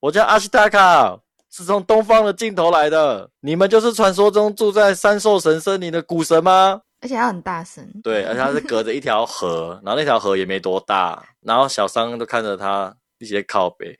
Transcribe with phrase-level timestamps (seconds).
[0.00, 1.18] 我叫阿西塔卡，
[1.50, 3.28] 是从东方的尽头来的。
[3.40, 6.80] 你们就是传说中住在三兽神森林的古神吗？
[7.00, 7.84] 而且他很大声。
[8.04, 13.96] 对，而且他是隔着一条河，然后那条河也没多大，然后小三都看着他一些靠背。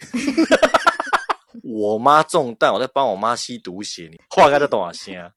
[1.65, 5.29] 我妈中弹，我在帮我妈吸毒血，你话该在懂啊先。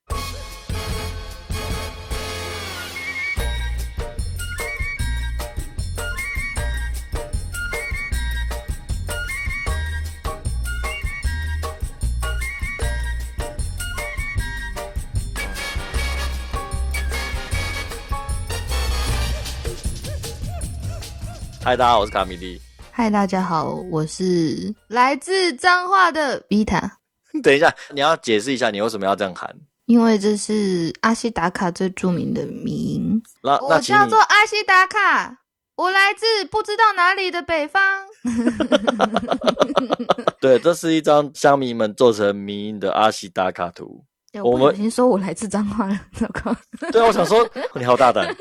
[21.64, 22.60] 嗨，大家好，我是卡米蒂。
[22.92, 26.90] 嗨，大家好，我是来自彰化的 Vita。
[27.44, 29.56] 等一下，你要解释一下你为什么要这样喊？
[29.86, 33.22] 因为这是阿西达卡最著名的名。
[33.44, 35.38] 那我叫做阿西达卡，
[35.76, 37.82] 我来自不知道哪里的北方。
[40.42, 44.04] 对，这是一张乡民们做成迷音的阿西达卡图。
[44.44, 46.56] 我们先说我来自彰化了，糟糕。
[46.92, 48.34] 对啊，我想说你好大胆。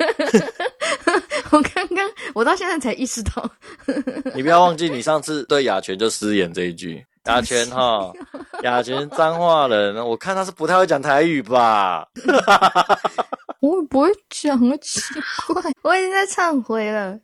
[1.51, 3.49] 我刚刚，我到现在才意识到。
[4.33, 7.05] 你不要忘记，你上次对雅泉就失言这一句。
[7.25, 8.11] 雅泉哈，
[8.63, 12.07] 雅泉脏话人，我看他是不太会讲台语吧。
[13.61, 14.99] 我也不会讲啊，奇
[15.53, 17.15] 怪，我已经在忏悔了。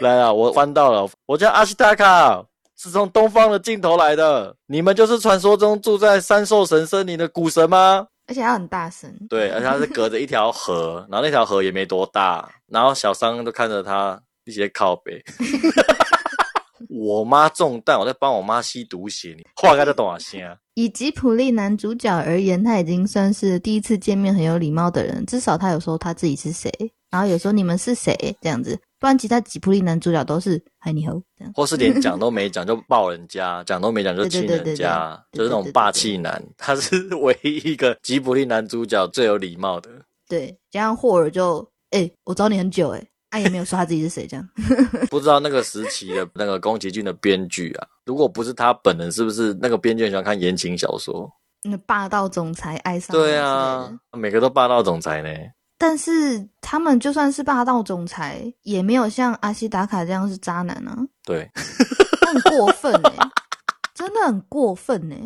[0.00, 2.44] 来了，我翻到了，我叫阿西达卡，
[2.76, 4.56] 是从东方的尽头来的。
[4.66, 8.08] 你们就是传说中住在三兽神森林的古神吗？
[8.26, 9.12] 而且还很大声。
[9.28, 15.22] 对，而且他是隔着一条河，然后那条河也没多大，然后小商都看着他一些靠背。
[16.88, 20.56] 我妈中弹，我在帮我妈吸毒血，你话该在懂啊先。
[20.74, 26.70] 以吉普力男主角而言，他已经算是第一次见面很有礼貌的人，至少他有说他自己是谁，
[27.10, 28.78] 然后有时候你们是谁这样子。
[29.02, 36.40] 不然其他吉普力男主角都是嗨你好这样，或是连讲都没讲就抱人家，讲都没讲就 亲人家，就是那种霸气男。
[36.56, 39.90] 他是唯一一个吉普力男主角最有礼貌的。
[40.28, 44.48] 对，加上霍尔就哎，我找你很久哎，他也没有说他自己是谁这样。
[45.10, 51.28] 不知道那个时期的那个宫崎骏的编剧啊，如果不是他本人，是不是那个编剧喜欢看言情小说？
[51.64, 55.28] 那霸道总裁爱上对啊，每个都霸道总裁呢。
[55.82, 60.96] 但是他们就算是霸道总裁，也没有像阿西达卡这样是渣男啊。
[61.24, 61.50] 对，
[62.24, 63.12] 很过分哎，
[63.92, 65.20] 真的很过分哎。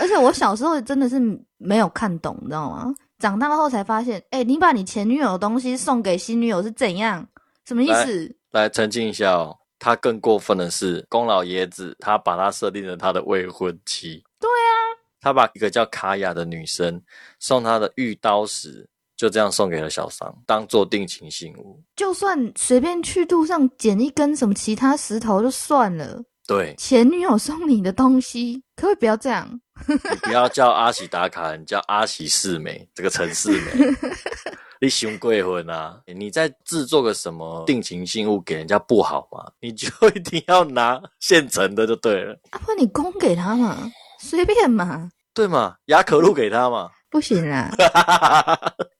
[0.00, 1.20] 而且我小时候真的是
[1.58, 2.90] 没有看懂，你知道吗？
[3.18, 7.28] 长大后才发现，哎，你把你前女友的东西送给新女友是怎样？
[7.66, 8.34] 什么意思？
[8.52, 14.24] 来澄清一下哦，他更过分的是，宫老爷子他把他设定了他的未婚妻。
[14.40, 14.72] 对啊，
[15.20, 16.98] 他把一个叫卡雅的女生
[17.38, 18.88] 送他的玉刀石。
[19.18, 21.82] 就这样送给了小桑，当做定情信物。
[21.96, 26.22] 就算随便去路上捡一根什么其他石头就算了。
[26.46, 29.60] 对，前女友送你的东西，可不可以不要这样？
[29.88, 33.94] 你不要叫阿喜打卡，你叫阿喜四美，这个陈四美，
[34.80, 36.00] 你熊贵婚啊！
[36.06, 39.44] 你在制作个什么定情信物给人家不好吗？
[39.60, 42.38] 你就一定要拿现成的就对了。
[42.50, 43.76] 啊，不你供给他嘛，
[44.20, 45.10] 随便嘛。
[45.34, 46.88] 对嘛，雅可露给他嘛。
[47.10, 47.70] 不行啦，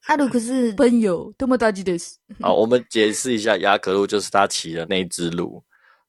[0.07, 2.17] 阿鲁可是朋友，多么大吉的事。
[2.41, 5.63] 好，我们解释一下，雅可鹿就是他骑的那只鹿，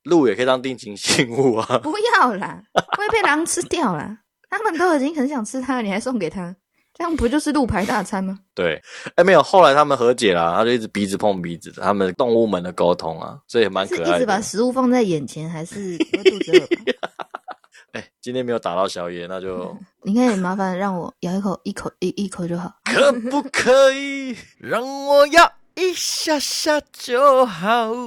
[0.04, 1.78] 鹿也可以当定情信物啊。
[1.80, 2.64] 不要啦，
[2.98, 4.18] 会被狼吃掉啦。
[4.50, 6.56] 他们都已经很想吃它了，你还送给他，
[6.94, 8.40] 这样不就是鹿牌大餐吗？
[8.56, 8.82] 对，
[9.16, 14.16] 哎，没有，后来他们和解了，他就一直鼻子碰鼻子的，他们动物们的沟通啊，所以蛮可爱。
[14.16, 16.68] 一直把食物放在眼前，还是肚子饿？
[17.94, 22.72] 哎，今天没有打到小野，那就 你可以麻烦让我咬一口，一口一一口就好。
[22.86, 27.94] 可不可以 让我咬一下下就好？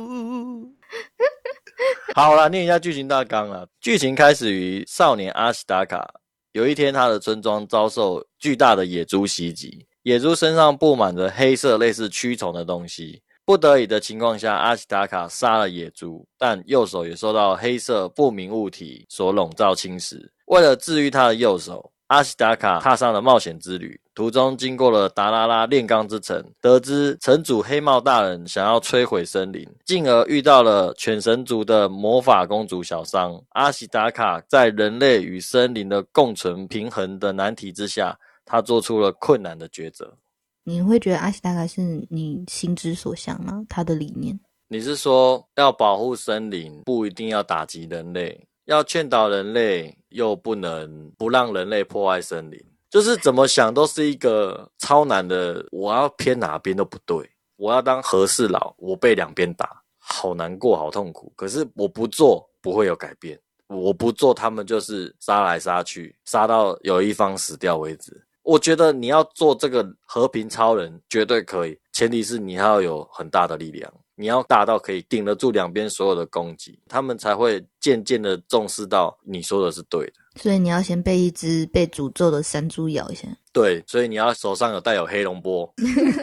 [2.14, 3.66] 好了，念一下剧情大纲了。
[3.80, 6.08] 剧情开始于少年阿西达卡，
[6.52, 13.22] 有一天他的村庄遭受巨大的野猪袭击，野猪身上布满着黑色类似蛆虫的东西。
[13.52, 20.26] 不得已的情况下，阿西达卡杀了野猪，但右手也受到黑色不明物体所笼罩侵蚀。
[20.46, 24.00] 为了治愈他的右手，阿西达卡踏上了冒险之旅。
[24.14, 33.38] 途中经过了达拉拉炼钢之城，得知城主黑帽大人想要摧毁森林，进而遇到了犬神族的魔法公主小桑。
[33.50, 40.16] 阿西达卡在人类与森林的共存平衡的难题之下，他做出了困难的抉择。
[40.64, 43.64] 你会觉得阿西大概是你心之所向吗？
[43.68, 44.38] 他的理念？
[44.68, 55.66] 你是说要保护森林，不一定要打击人类，要劝导人类，又不能不让人类破坏森林，就是怎么想都是一个超难的。
[55.72, 61.32] 我要偏哪边都不对，我要当和事佬，我被两边打，好难过，好痛苦。
[61.36, 63.38] 可是我不做，不会有改变。
[63.66, 68.22] 我不做，他们就是杀来杀去，杀到有一方死掉为止。
[68.42, 80.14] 我觉得你要做这个和平超人绝对可以，前提是你要有很大的力量，你要大到可以顶得住两边所有的攻击，他们才会渐渐的重视到你说的是对的。
[80.36, 83.28] 所以你要先被一只被诅咒的山猪咬一下。
[83.52, 85.72] 对，所以你要手上有带有黑龙波，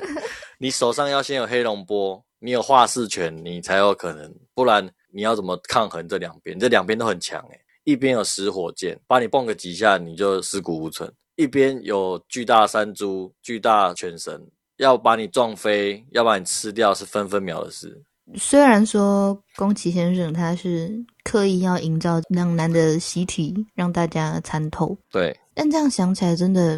[0.59, 6.59] 你手上要先有黑龙波，你有化世拳，你才有可能，不然你要怎么抗衡这两边？
[6.59, 11.09] 这两边都很强诶，一边有石火箭，把你蹦个几下，你就尸骨无存。
[11.39, 14.45] 一边有巨大山猪、巨大犬神，
[14.75, 17.97] 要把你撞飞，要把你吃掉，是分分秒的事。
[18.35, 20.93] 虽然说宫崎先生他是
[21.23, 26.77] 刻意要营造两难的习题，让大家参透，对，但这样想起来，真的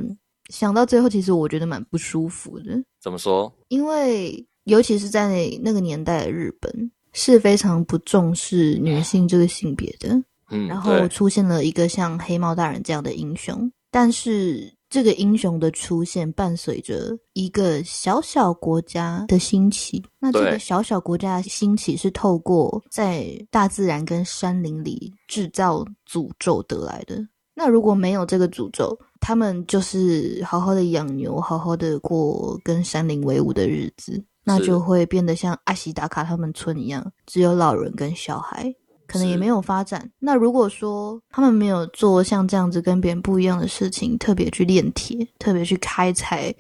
[0.50, 2.80] 想到最后，其实我觉得蛮不舒服的。
[3.02, 3.52] 怎么说？
[3.70, 10.22] 因为尤其是在那个年代的日本，是非常不重视女性这个性别的。
[10.52, 13.72] 嗯，然后出现了一个像黑猫大人这样的英雄。
[13.92, 20.04] 但是这个英雄的出现伴随着一个小小国家的兴起。
[20.20, 27.22] 那这个小小国家的兴起是透过在大自然跟山林里制造诅咒得来的。
[27.54, 38.74] 那如果没有这个诅咒，他们就是好好的养牛，好好的过跟山林为伍的日子，那就会变得像阿西达卡他们村一样，只有老人跟小孩。
[39.12, 40.10] 可能也没有发展。
[40.20, 46.54] 那如果说他们没有做像这样子跟别人不一样的事情，特别去炼铁，特别去开采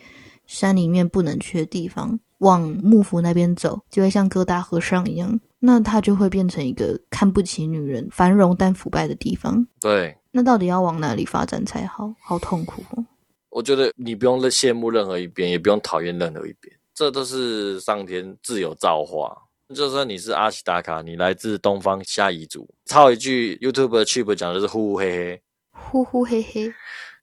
[0.45, 9.65] 山里面不能去的地方，往幕府那边走，就会像各大和尚一样，那他就会变成一个看不起女人、繁荣但腐败的地方。
[9.79, 12.13] 对，那到底要往哪里发展才好？
[12.19, 13.05] 好痛苦哦！
[13.49, 19.35] 我觉得你不用羡慕任何一边，也不用讨厌任何一边，这都是上天自有造化。
[19.73, 25.41] 就算你是阿西达卡，你来自东方虾夷族，抄一句 YouTube Chip 讲的是呼呼嘿嘿，
[25.71, 26.73] 呼呼嘿嘿，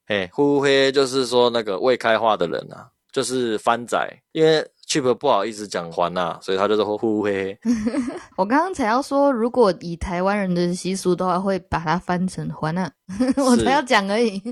[0.07, 3.99] 嘿呼呼嘿嘿，就是说那个未开化的人啊，就是番仔，
[4.33, 7.59] 因为 Chip 不好意思讲还呐，所以他就是呼呼嘿嘿。
[8.37, 12.91] 我刚刚才要说，如果以台湾人的习俗的话，会把它翻成还呐，
[13.37, 14.43] 我才要讲而已。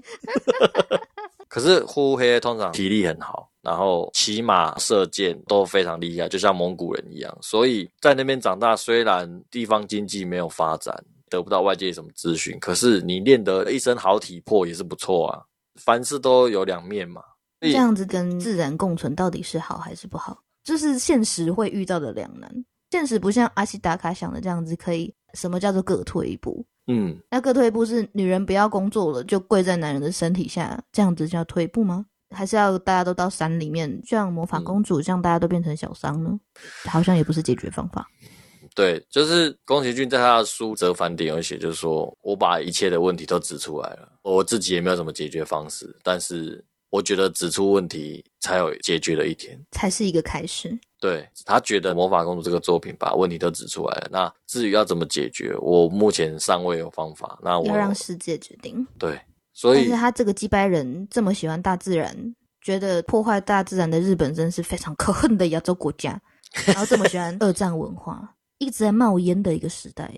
[1.48, 3.50] 可是呼呼嘿嘿通常体力很好。
[3.66, 7.38] 然后骑马射箭都非常厉害，就像蒙古人一样。
[7.42, 10.96] 所以在那边长大，虽然地方经济没有发展，
[11.28, 15.42] 得不到外界什么资讯，可是你练得一身好体魄也是不错啊。
[15.82, 17.20] 凡事都有两面嘛。
[17.60, 20.38] 这样子跟自然共存到底是好还是不好？
[20.62, 22.48] 这是现实会遇到的两难。
[22.92, 26.64] 现实不像阿西达卡想的这样子，可以什么叫做各退一步？
[26.86, 32.06] 嗯，那各退一步是女人不要工作了，就跪在男人的身体下，这样子叫退步吗？
[32.30, 36.38] 还是要大家都到山里面，像魔法公主，这样大家都变成小商呢？
[36.86, 38.06] 好像也不是解决方法。
[38.74, 50.78] 对，就是宫崎骏在他的书《折返点》有写，就是说我把一切的问题都指出来了，我自己也没有什么解决方式，但是我觉得指出问题才有解决的一天，才是一个开始。
[51.00, 57.38] 对他觉得魔法公主这个作品把问题都指出来了，那至于要怎么解决，我目前尚未有方法。
[57.42, 58.86] 那我要让世界决定。
[58.98, 59.18] 对。
[59.56, 62.14] 所以，但是他这个击败人这么喜欢大自然，
[62.60, 66.20] 觉得破坏大自然的日本真是非常可恨的亚洲国家，
[66.66, 70.12] 然后这么喜欢 二战文化，一直在冒烟的一个时代。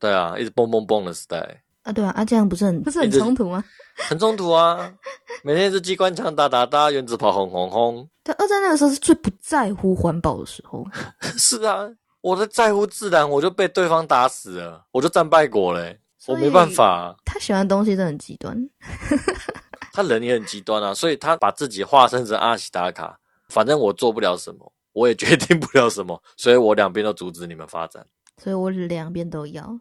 [0.00, 3.62] 对啊，一直蹦蹦蹦的时代啊，对啊，啊这样不是很不是很冲突吗？
[4.08, 4.90] 很冲突啊！
[5.44, 8.08] 每天是机关枪打打打，原子炮轰轰轰。
[8.24, 10.82] 对，二战那个时候是最不在乎环保的时候。
[11.38, 11.86] 是啊，
[12.22, 15.98] 我在在乎自然，我就被对方打死了，我就战败国嘞。
[16.26, 18.56] 我没办法，他喜欢的东西真的很极端，
[19.92, 23.18] 他人也很极端啊，所以他把自己化身成阿西达卡，
[23.48, 28.04] 反正我做不了什么，我也决定不了什么，所以我两边都阻止你们发展，
[28.42, 29.78] 所以我两边都要。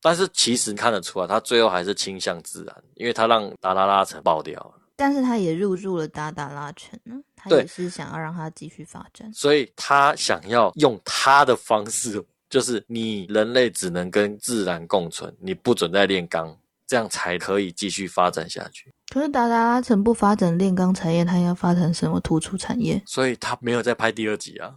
[0.00, 12.24] 但是其实看得出来，他最后还是倾向自然，因为他让达达拉城爆掉了，但是他也入住了达达拉城呢，他也是想要让他继续发展，所以他想要用他的方式。
[12.48, 18.92] 就是你人类只能跟自然共存，你不准再炼钢，这样才可以继续发展下去。
[19.10, 23.02] 可是达达拉城不发展炼钢产业，他要发展什么突出产业？
[23.06, 24.74] 所以他没有再拍第二集啊。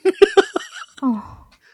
[1.02, 1.22] 哦，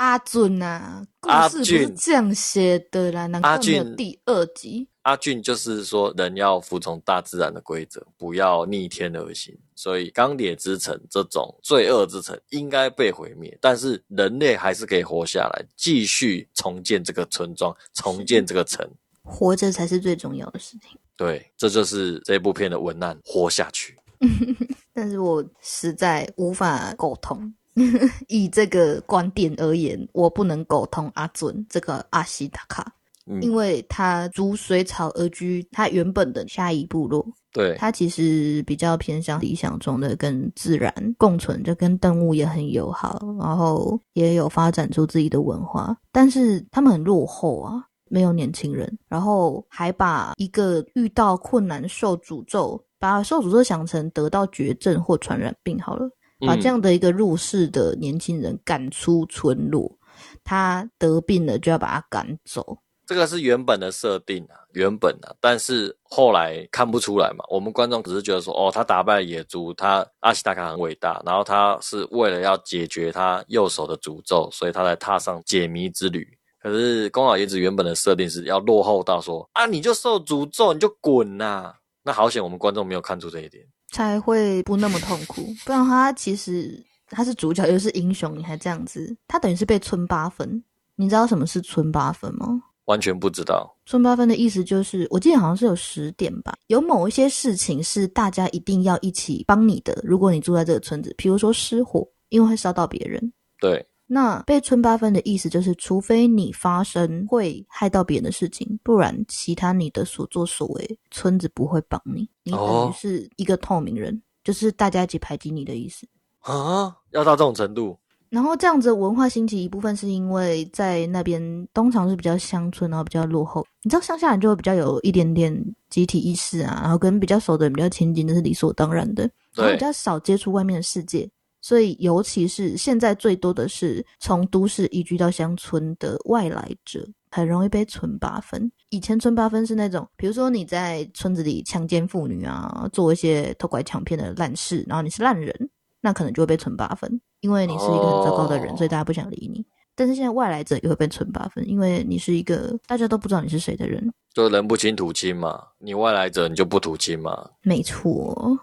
[0.03, 4.89] 阿俊呐，故事不是这样写的啦，难怪没有第二集。
[5.03, 9.57] 阿俊就是说，人要服从大自然的规则，不要逆天而行。
[9.77, 18.85] 所以，钢铁之城这种罪恶之城应该被毁灭，但是人类还是可以活下来，继续重建这个村庄，重建这个城。
[19.23, 20.99] 活着才是最重要的事情。
[21.17, 23.97] 对，这就是这部片的文案：活下去。
[24.93, 27.55] 但是我实在无法沟通。
[28.29, 32.93] 以这个观点而言，我不能苟同阿尊这个阿西达卡。
[33.25, 47.85] 嗯因为他逐水草而居，他原本的下一部落，对，他其实比较偏向理想中的跟自然共存，就跟动物也很友好，然后也有发展出自己的文化，但是他们很落后啊。
[48.09, 56.11] 没有年轻人，然后还把一个遇到困难受诅咒，把受诅咒想成得到绝症或传染病好了，
[56.47, 59.99] 把嗯这样的一个入世的年轻人赶出村落，
[60.45, 62.79] 他得病了就要把他赶走。
[63.05, 67.45] 这个是原本的设定啊，原本啊，但是后来看不出来嘛。
[67.51, 76.27] 我们观众只是觉得说，哦，他打败了野猪，他阿西达卡很伟大，然后他是为了要解决他右手的诅咒，所以他才踏上解谜之旅。
[76.61, 83.65] 可是宫老爷子原本的设定是要落后到说，啊，你就受诅咒，你就滚呐、那好险，我们观众没有看出这一点。
[83.91, 85.43] 才会不那么痛苦。
[85.65, 90.63] 不然他其实他是主角又是英雄，你还这样子，他等于是被村八分。
[90.97, 92.63] 你知道什么是村八分吗？
[92.87, 100.01] 完全不知道，村八分的意思就是，我记得好像是有十点吧，有某一些事情是大家一定要一起帮你的。
[100.03, 103.33] 如果你住在这个村子，比如说失火，因为会烧到别人。
[103.61, 112.29] 对，那被村八分的意思就是，除非你发生会害到别人的事情，不然其他你的所作所为，村子不会帮你。
[112.43, 116.07] 你等哦于是一个透明人，就是大家一起排挤你的意思。
[116.41, 117.97] 啊，要到这种程度，
[118.29, 123.65] 然后这样子的文化兴起一部分是因为在那边通常是比较乡村，然后比较落后。
[123.83, 125.55] 你知道乡下人就会比较有一点点
[125.89, 129.23] 集体意识啊，然后跟比较熟的人比较亲近，这是理所当然的。
[129.55, 131.31] 然后对比较少接触外面的世界，
[131.63, 138.71] 所以尤其是现在最多的是从都市移居到乡村的外来者，很容易被存八分。
[138.91, 149.65] 以前存八分是那种，比如说你在村子里强奸妇女啊，做一些偷拐抢骗的烂事，然后你是烂人，那可能就会被存八分，因为你是一个很糟糕的人，哦所以大家不想理你。
[149.95, 154.13] 但是现在外来者也会被存八分，因为你是一个大家都不知道你是谁的人。
[154.33, 157.51] 就人不亲土亲嘛，你外来者你就不土亲嘛。
[157.63, 158.59] 没错，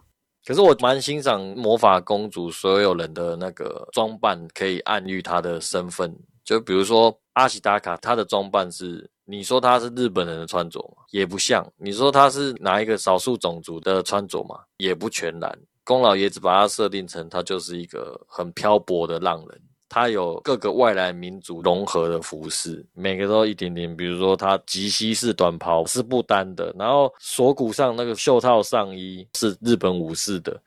[0.49, 6.11] 可是我蛮欣赏魔法公主所有人的那个装扮，可以暗喻她的身份。
[6.43, 11.03] 就比如说阿西达卡，她的装扮是，你说她是日本人的穿着吗？
[11.11, 11.63] 也不像。
[11.77, 14.59] 你说她是哪一个少数种族的穿着嘛？
[14.77, 15.55] 也不全然。
[15.83, 19.61] 宫老爷子把她设定成，她就是一个很漂泊的浪人。
[19.89, 23.93] 他有各个外来民族融合的服饰，每个都一点点。
[23.97, 30.61] 比如说，它及膝式短袍是不单的，然后锁骨上那个袖套上衣是日本武士的，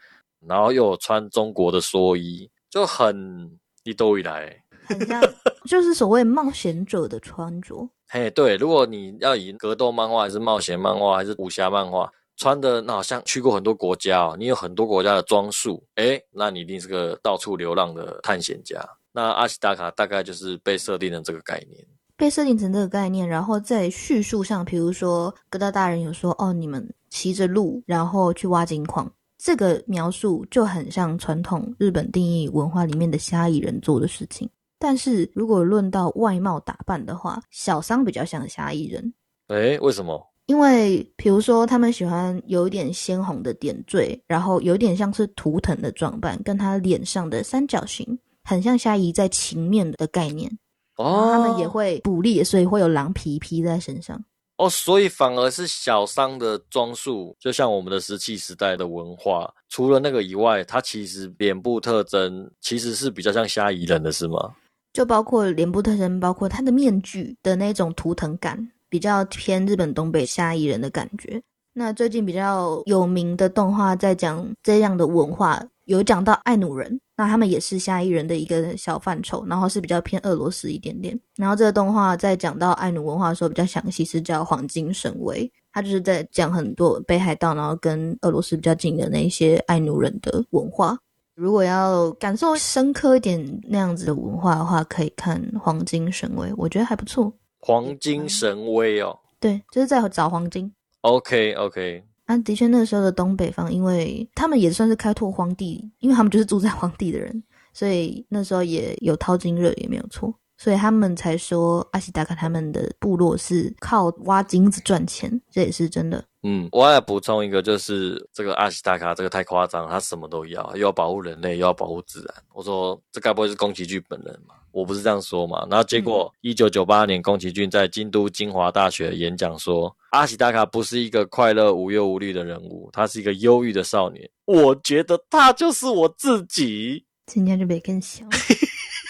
[0.46, 3.48] 然后又有穿中国的蓑衣，就很
[3.84, 4.54] 一兜一来。
[4.84, 5.22] 很像
[5.64, 7.88] 就是所谓冒险者的穿着。
[8.10, 18.84] 嘿，对，如果你要以格斗漫画，还是冒险漫画，还是武侠漫画，穿的那好像去过很多国家哦，你有很多国家的装束，诶，那你一定是个到处流浪的探险家。
[19.12, 21.86] 那阿西达卡大概就是被设定的这个概念。
[22.16, 34.48] 被设定成这个概念，然后在叙述上，比如说格达大人有说哦，你们骑着鹿，然后去挖金矿，这个描述就很像传统日本定义文化里面的虾夷人做的事情。
[34.78, 39.12] 但是如果论到外貌打扮的话，小桑比较像虾夷人，
[39.48, 40.24] 诶，为什么？
[40.46, 50.50] 因为比如说他们喜欢有一点鲜红的点缀，然后有点像是图腾的装扮，跟他脸上的三角形很像虾夷在情面的概念。
[50.96, 54.22] 哦，他们也会捕猎，所以会有狼皮披在身上。
[54.58, 64.54] 哦，所以反而是小商的装束，就像我们的石器时代的文化，除了那个以外，它其实脸部特征其实是比较像虾夷人的，是吗？
[64.92, 71.42] 就包括脸部特征，包括他的面具的那种图腾感，比较偏日本东北虾夷人的感觉。
[71.72, 81.18] 那最近比较有名的动画在讲这样的文化，有讲到爱努人，那他们也是下一人的一个小范畴，然后是比较偏俄罗斯一点点。
[81.36, 90.98] 然后这个动画在讲到爱奴文化的时候比较详细，是叫黄金神威，它就是在讲很多北海道，然后跟俄罗斯比较近的那一些爱奴人的文化。
[91.34, 97.32] 如果要感受深刻一点那样子的文化的话，可以看《黄金神威》，我觉得还不错。
[97.58, 99.18] 黄金神威哦。
[99.40, 100.72] 对，就是在找黄金。
[101.00, 107.42] OK OK，啊，的确，那时候的东北方，因为他们也算是开拓荒地，因为他们就是住在荒地的人，
[107.74, 110.34] 所以那时候也有淘金热，也没有错。
[110.56, 116.24] 所以他们才说阿西达卡他们的部落是靠挖金子赚钱，这也是真的。
[116.44, 122.34] 嗯，我要补充一个，就是这个阿西达卡这个太夸张，他什么都要，又要保护人类，又要保护自然。
[122.54, 124.54] 我说这该不会是宫崎骏本人吗？
[124.72, 125.66] 我不是这样说嘛。
[125.70, 134.28] 然后结果一九九八年，宫崎骏在京都精华大学演讲说，阿西达卡不是一个快乐无忧无虑的人物，他是一个忧郁的少年。
[134.44, 137.04] 我觉得他就是我自己。
[137.26, 138.26] 今天就别更小，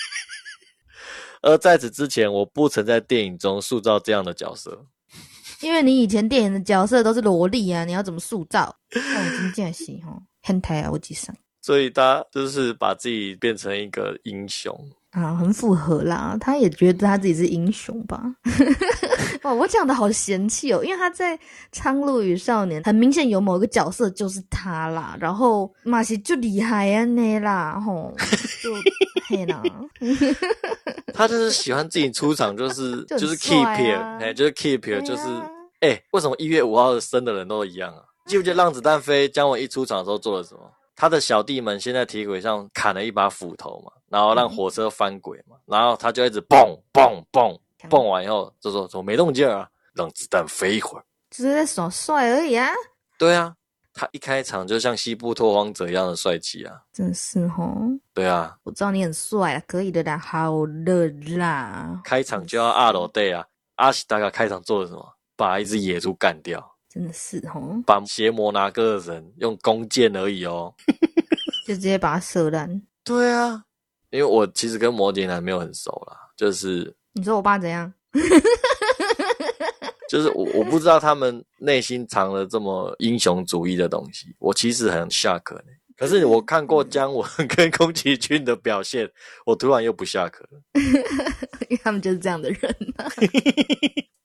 [1.41, 4.85] 而在此之前，我不曾在电影中塑造这样的角色。
[5.61, 8.65] 因为你以前电影的角色都是萝莉啊，你要怎么塑造？
[8.65, 14.77] 哦，真正是吼，很台啊，我记上所以他就是把自己变成一个英雄。
[15.13, 16.37] 啊，很符合啦。
[16.41, 18.23] 他也觉得他自己是英雄吧？
[19.43, 21.37] 哇，我讲的好嫌弃哦，因为他在
[21.73, 28.15] 《苍鹭与少年》很明显有某一个角色就是他啦，然后马西就厉害啊那啦，吼，
[28.63, 28.71] 就
[29.29, 29.63] 嘿啦，
[31.13, 35.49] 他就是喜欢自己出场，就是 就是 keep 帅 here，啊哎、就是 keep 对 here，就是啊
[35.81, 38.03] 哎、为什么一月五号生的人都一样啊？
[38.27, 40.61] 记不记得《让子弹飞》姜文一出场的时候做了什么？
[40.95, 47.59] 他的小弟们先在铁轨上砍了一把斧头嘛，然后让火车翻轨嘛，然后他就一直蹦蹦蹦
[47.89, 49.69] 蹦完以后就说怎么没动静啊？
[49.95, 51.05] 让子弹飞一会儿。
[51.31, 52.71] 只是在耍帅而已啊，
[53.19, 53.55] 对啊，
[53.93, 56.81] 他一开场就像西部拓荒者一样的帅气啊。
[56.93, 57.75] 真是吼。
[58.15, 63.47] 对啊，我知道你很帅啊，可以的啦，好的啦，开场就要二楼 day 啊。
[63.77, 65.05] 阿西达卡开场做了什么？
[65.35, 66.77] 把一只野猪干掉。
[66.93, 70.75] 真的是吼，把邪魔拿哥的人用弓箭而已哦。
[71.67, 72.83] 就直接把他射烂。
[73.03, 73.65] 对啊，
[74.11, 77.91] 因为我其实跟摩羯男没有很熟啦，就是你说我爸怎样？
[80.11, 85.63] 就是我我不知道他们内心藏了这么英雄主义的东西，我其实很 shock 呢。
[85.97, 89.09] 可是我看过姜文跟宫崎骏的表现，
[89.47, 90.49] 我突然又不 shock 了。
[91.69, 93.07] 因为他们就是这样的人、啊。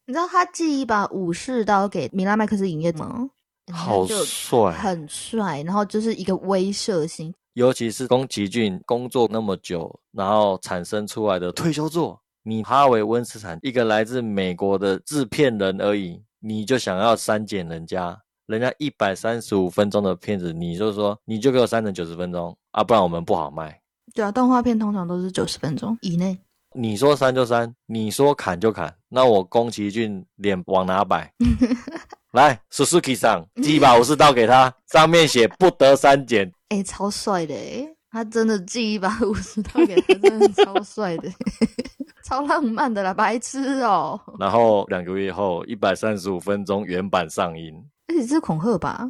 [0.09, 3.29] 你知道他寄一把武士刀给米拉麦克斯影业吗？
[3.73, 7.33] 好帅，很帅，然后就是一个威慑性。
[7.55, 23.77] 尤其是宫崎骏工作那么久，然后产生出来的退休作，你哈维温斯坦一个来自美国的制片人而已，你就想要删减人家，人家一百三十五分钟的片子，你就说你就给我删成九十分钟啊，不然我们不好卖。
[24.13, 26.39] 对啊，动画片通常都是九十分钟以内。
[26.79, 31.33] 你说删就删，你说砍就砍，那我宫崎骏脸往哪摆？
[32.33, 36.51] 来，Suzuki 上寄一把武士刀给他，上面写不得删减。
[36.69, 41.27] 哎、超帅的哎，他真的寄一把武士刀给他，真的超帅的，
[42.23, 47.73] 超浪漫的啦，白痴哦、然后两个月后，一百三十五分钟原版上映。
[48.17, 49.07] 而且这是恐吓吧？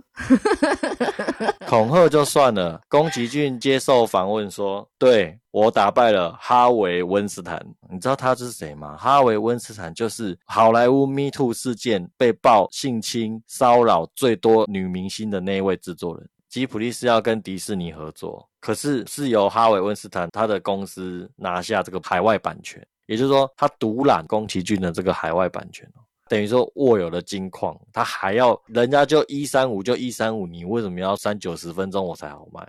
[1.66, 7.66] 恐吓就算了，宫崎骏接受访问说：“对我打败了哈维温斯坦。
[7.90, 8.98] 你知道他是谁吗？
[8.98, 16.30] 哈维温斯坦就是好莱坞 Me Too 事件被曝性侵骚扰最多女明星的那一位制作人。
[16.50, 32.68] 吉普利是要跟迪士尼合作，可是是由哈维温斯坦他的公司拿下这个海外版权，也就是说他独揽宫崎骏的这个海外版权哦。”等于说握有了金矿，他还要人家就一三五就一三五，你为什么要三九十分钟我才好卖？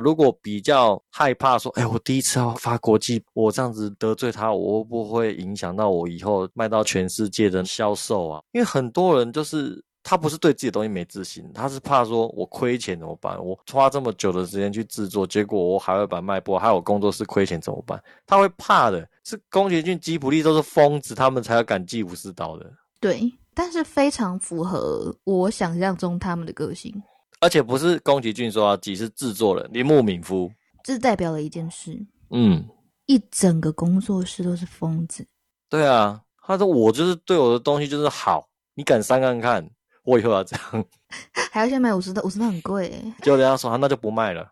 [0.00, 8.40] 如果比较害怕说，哎，我第一次要发国际，我这样子得罪他，我会不会影响到我以后卖到全世界的销售啊？
[8.52, 13.36] 因为很多人就是他不是对自己的东西没自信，他是怕说我亏钱怎么办？
[13.44, 18.00] 我花这么久的时间去制作，结果我还会把卖不好，还有工作室亏钱怎么办？
[18.24, 19.08] 他会怕的。
[19.24, 22.72] 是宫崎骏、吉卜力都是疯子，他们才要敢寄武士刀的。
[23.00, 26.94] 对，但是非常符合我想象中他们的个性，
[27.40, 30.50] 而且不是宫崎骏说啊，只，是制作人铃木敏夫。
[30.84, 31.98] 这代表了一件事：
[32.30, 32.64] 嗯，
[33.06, 35.26] 一整个工作室都是疯子。
[35.68, 39.70] 对啊，他说我就是对我的东西就是好，你敢上看看，
[40.04, 40.84] 我以后要这样。
[41.50, 43.14] 还要先买五十的，五十的很贵欸。
[43.22, 44.50] 结果人家说、啊、那就不卖了。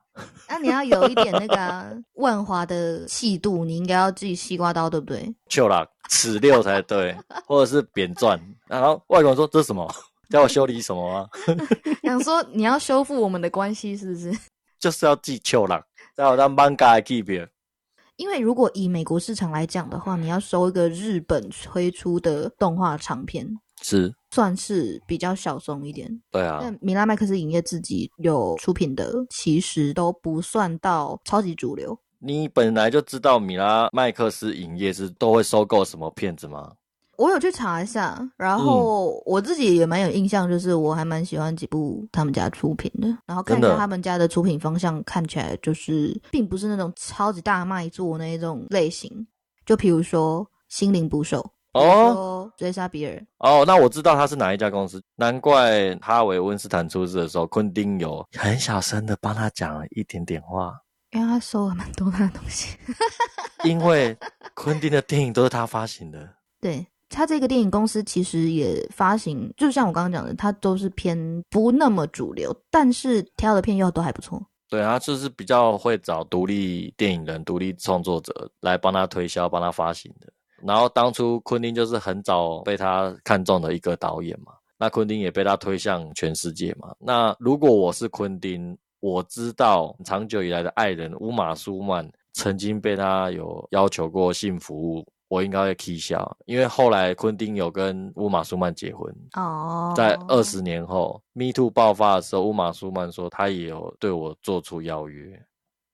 [0.48, 5.32] 那你要有一点那个啊、万华的气度，你应该要自己西瓜刀，对不对？
[5.48, 8.40] 就啦，尺六才对，或者是扁钻。
[8.66, 9.88] 然后外国人说这是什么？
[10.28, 11.28] 叫我修理什么吗？
[12.02, 14.37] 想说你要修复我们的关系，是不是？
[14.78, 15.82] 就是要寄秋啦，
[16.14, 17.48] 在我当 manga keep
[18.16, 23.48] 因为如果以美国市场来讲的话，你要收一个日本推出的动画长片，
[23.80, 26.09] 是，算是比较小众一点。
[26.31, 31.99] 对啊，但米拉麦克斯影业自己有出品的，其实都不算到超级主流。
[32.21, 36.73] 你本来就知道米拉麦克斯影业是都会收购什么片子吗？
[37.17, 49.27] 我有去查一下，然后我自己也蛮有印象，就是我还蛮喜欢几部他们家出品的，然后看一下他们家的出品方向，看起来就是并不是那种超级大卖座那一种类型。
[49.67, 51.41] 就比如说《心灵捕手》，
[51.72, 60.74] 哦，追杀比尔，哦，那我知道他是哪一家公司，难怪哈维温斯坦出事的时候，昆汀有很小声的帮他讲了一点点话，
[61.11, 62.76] 因为他收了蛮多他的东西。
[63.64, 64.16] 因为
[64.54, 66.28] 昆汀的电影都是他发行的。
[66.61, 74.42] 对他这个电影公司其实也发行，就像我刚刚讲的，他都是偏不那么主流，但是挑的片又都还不错。
[74.70, 80.33] 对他就是比较会找独立电影人、独立创作者来帮他推销、帮他发行的。
[80.62, 86.94] 然后当初昆汀就是很早被他看中的一个导演嘛，那昆汀也被他推向全世界嘛。
[86.99, 95.07] 那如果我是昆汀，我知道长久以来的爱人乌玛舒曼曾经被他有要求过性服务。
[95.31, 105.38] 我应该会气笑，因为后来昆汀有跟乌玛舒曼结婚哦，在二十年后，Me Too 爆发的时候，乌玛舒曼说他也有对我做出邀约。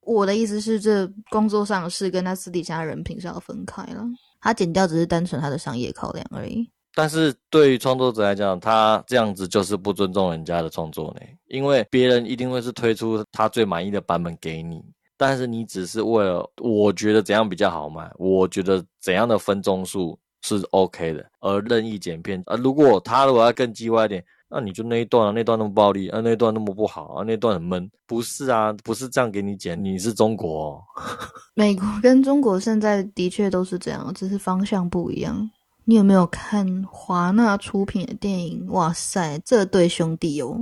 [0.02, 4.04] 我的意思是，这工作上的事跟他私底下人品是要分开了，
[4.44, 6.70] 他剪掉只是单纯他的商业考量而已。
[6.94, 14.84] 但是对于创作者来讲，他这样子就是不尊重人家的创作呢，因为别人一定会是推出他最满意的版本给你。
[15.16, 22.42] 但是你只是为了我觉得怎样比较好卖，我觉得怎样的分钟数是 OK 的，而任意剪片。
[22.46, 27.90] 啊，如果他如果要更叽歪一点，那你就那一段啊，那段那么暴力啊，那段那么不好啊，那段很闷。
[28.06, 29.82] 不是啊，不是这样给你剪。
[29.82, 30.80] 你是中国，
[31.54, 35.50] 美国跟中国现在的确都是这样，只是方向不一样。
[35.86, 38.66] 你有没有看华纳出品的电影？
[38.68, 40.56] 哇塞，这对兄弟哦，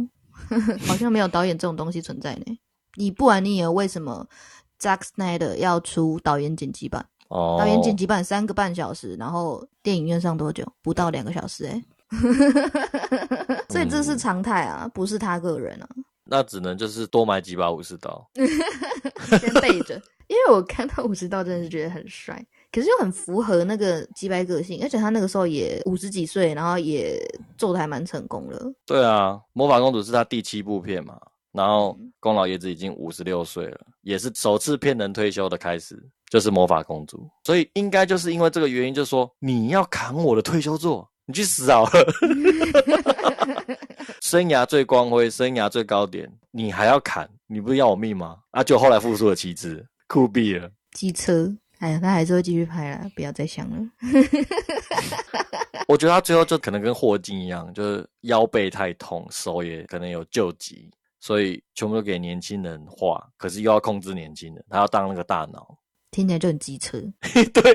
[0.88, 2.58] 好像没有导演这种东西存在呢。
[2.96, 4.26] 你不然你也为为什么
[4.80, 7.06] Zack Snyder 要出导演剪辑版？
[7.28, 10.66] 哦，导演剪辑版三个半小时，然后电影院上多久？
[10.82, 11.82] 不到两个小时哎，
[13.68, 15.88] 所以这是常态啊，不是他个人啊。
[16.24, 18.26] 那只能就是多买几把武士刀，
[19.38, 20.00] 先备着。
[20.28, 27.20] 因为我看到武士刀真的是觉得很帅，可是又很符合那个击败个性，而且他那个时候也五十几岁，然后也
[27.58, 28.72] 做的还蛮成功了。
[28.86, 31.18] 对啊，魔法公主是他第七部片嘛。
[31.52, 37.28] 然后宫老爷子已经五十六岁了，也是首次骗人退休的开始，就是魔法公主。
[37.44, 41.90] 所以应该就是因为这个原因，就说你要砍我的退休作，你去死好了！
[44.20, 47.28] 生涯最光辉，生涯最高点，你还要砍？
[47.46, 48.38] 你不是要我命吗？
[48.50, 48.62] 啊！
[48.64, 50.70] 就后来复出了妻子，酷毙了。
[50.92, 53.76] 机车，哎呀，他还是会继续拍了，不要再想了。
[55.88, 60.90] 我觉得他最后就可能跟霍金一样，就是腰背太痛，手也可能有救急。
[61.20, 65.78] 所以全部都给年轻人画，可是又要控制年轻人，他要当那个大脑，
[66.10, 66.98] 听起来就很机车。
[67.54, 67.74] 对，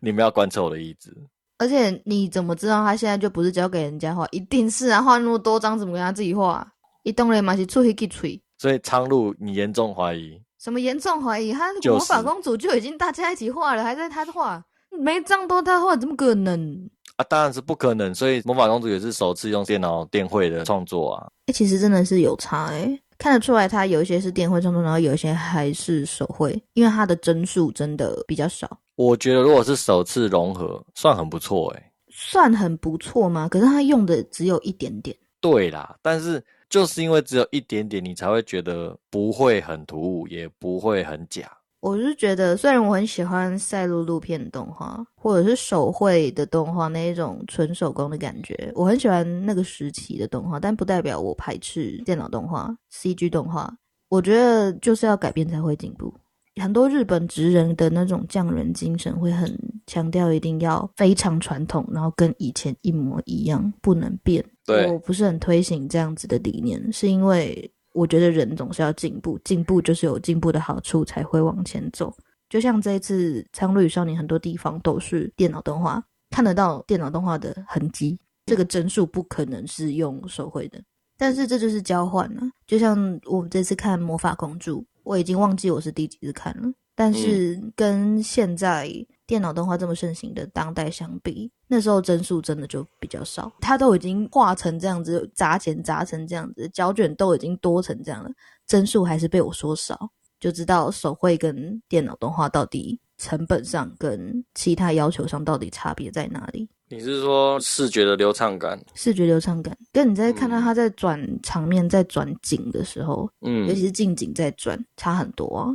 [0.00, 1.16] 你们要观测我的意志。
[1.60, 4.26] 而且你怎么知道他现在就不是交给人家画？
[4.30, 6.66] 一定是啊，画那么多张，怎么跟他自己画？
[7.02, 8.40] 一动人嘛是出去给吹。
[8.56, 10.40] 所以苍鹭，你严重怀疑？
[10.58, 11.52] 什么严重怀疑？
[11.52, 16.88] 他魔法公主就已经大家一起画了，还在他画，每张都他画，怎么可能？
[17.16, 18.14] 啊，当然是不可能。
[18.14, 21.28] 所以魔法公主也是首次用电脑电绘的创作啊。
[21.44, 28.80] 哎，其实真的是有差哎，看得出来它有一些是电绘创作，然后有一些还是手绘，因为它的帧数真的比较少。
[28.96, 31.92] 我觉得如果是首次融合，算很不错哎。
[32.08, 33.46] 算很不错吗？
[33.46, 35.14] 可是它用的只有一点点。
[35.38, 41.50] 对啦，但是就是因为只有一点点，你才会觉得不会很突兀，也不会很假。
[41.80, 53.74] 我是觉得，虽然我很喜欢赛璐璐片动画，或者是手绘的动画那一种纯手工的感觉，我很喜欢那个时期的动画，但不代表我排斥电脑动画、CG 动画。
[54.10, 56.12] 我觉得就是要改变才会进步。
[56.60, 64.44] 很多日本职人的那种匠人精神会很强调一定要非常传统，然后跟以前一模一样，不能变。
[64.66, 67.72] 对我不是很推行这样子的理念，是因为。
[67.92, 72.14] 我觉得人总是要进步，进步就是有进步的好处，才会往前走。
[72.48, 78.18] 就像这一次《苍鹭与少年》，很多地方都是电脑动画，看得到电脑动画的痕迹。
[78.46, 80.82] 这个帧数不可能是用手绘的，
[81.16, 82.42] 但是这就是交换了。
[82.66, 88.88] 就像我这次看《魔法公主》，我已经忘记我是第几次看了，但是跟现在。
[89.30, 93.48] 电脑动画这么盛行的当代相比，那时候帧数真的就比较少。
[93.60, 98.30] 它都已经画成这样子，砸钱砸成这样子，胶卷都已经多成这样了，
[98.66, 106.68] 帧数还是被我说少，就知道手绘跟电脑动画到底成本上跟其他要求上到底差别在哪里？
[106.88, 108.76] 你是说视觉的流畅感？
[108.96, 115.70] 视觉流畅感，跟你在看到他在转场面、在转景的时候，嗯，尤其是近景在转，差很多啊。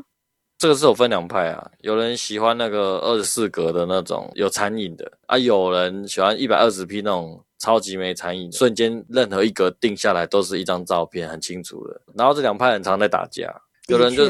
[0.57, 12.01] 这个是有分两派啊，有人喜欢那个二十四格的那种有残影的啊，有人喜欢一百二十 P 那种超级没残影，瞬间任何一格定下来都是一张照片，很清楚的。
[12.13, 13.53] 然后这两派很常在打架，
[13.87, 14.23] 有人就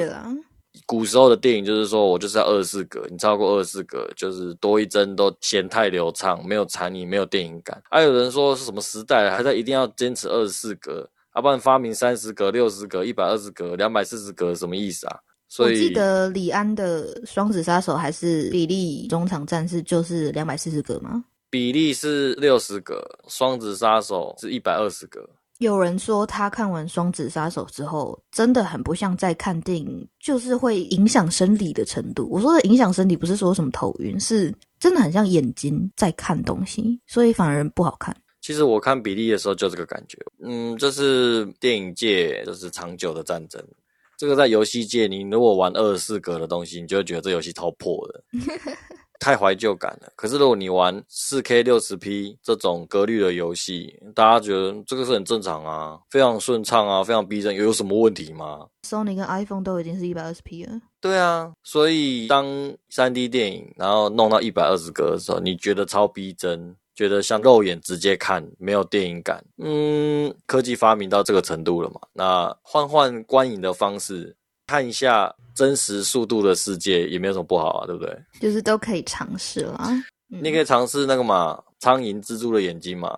[0.85, 7.81] 古时候的电影就是说我就是要二十四格，你超过二十四格就是多一帧都嫌太流畅，没有残影，没有电影感。
[7.89, 15.19] 还有人说是什么时代还在一定要坚持二十四格，要不然发明三十格、六十格、一百二十格、两百四十格什么意思啊？
[15.60, 21.24] 我记得李安的《双子杀手》还是比利中场战士就是两百四十格吗？
[21.50, 22.96] 比利是六十格，
[23.34, 25.28] 《双子杀手》是一百二十格。
[25.60, 32.28] 有人说他看完《双子杀手》之后，真的很不像在看电影，就是会影响生理的程度。
[32.30, 38.13] 我说的影响生理，不是说什么头晕，是真的很像眼睛在看东西，所以反而不好看。
[38.41, 43.65] 其实我看比利的时候就这个感觉，嗯，这是电影界就是长久的战争。
[44.17, 48.23] 这个在游戏界，你如果玩二十四格的东西，你就会觉得这游戏超破的。
[49.17, 50.12] 太怀旧感了。
[50.17, 60.73] 可是如果你玩四 K 六十 P 这种格律的游戏，大家觉得这个是很正常啊，非常顺畅啊，非常逼真，有什么问题吗？Sony 跟 iPhone 都已经是一百二十 P 了。
[60.99, 62.45] 对啊，所以当
[62.89, 69.43] 三 D 电影然后弄到一百二十格的时候，你觉得超逼真，觉得像肉眼直接看没有电影感。
[69.58, 71.99] 嗯，科技发明到这个程度了嘛？
[72.13, 74.36] 那换换观影的方式。
[74.67, 78.17] 看一下真实速度的世界也没有什么不好啊，对不对？
[78.41, 79.79] 就是都可以尝试了。
[80.27, 83.15] 你可以尝试那个嘛，苍蝇蜘蛛的眼睛嘛。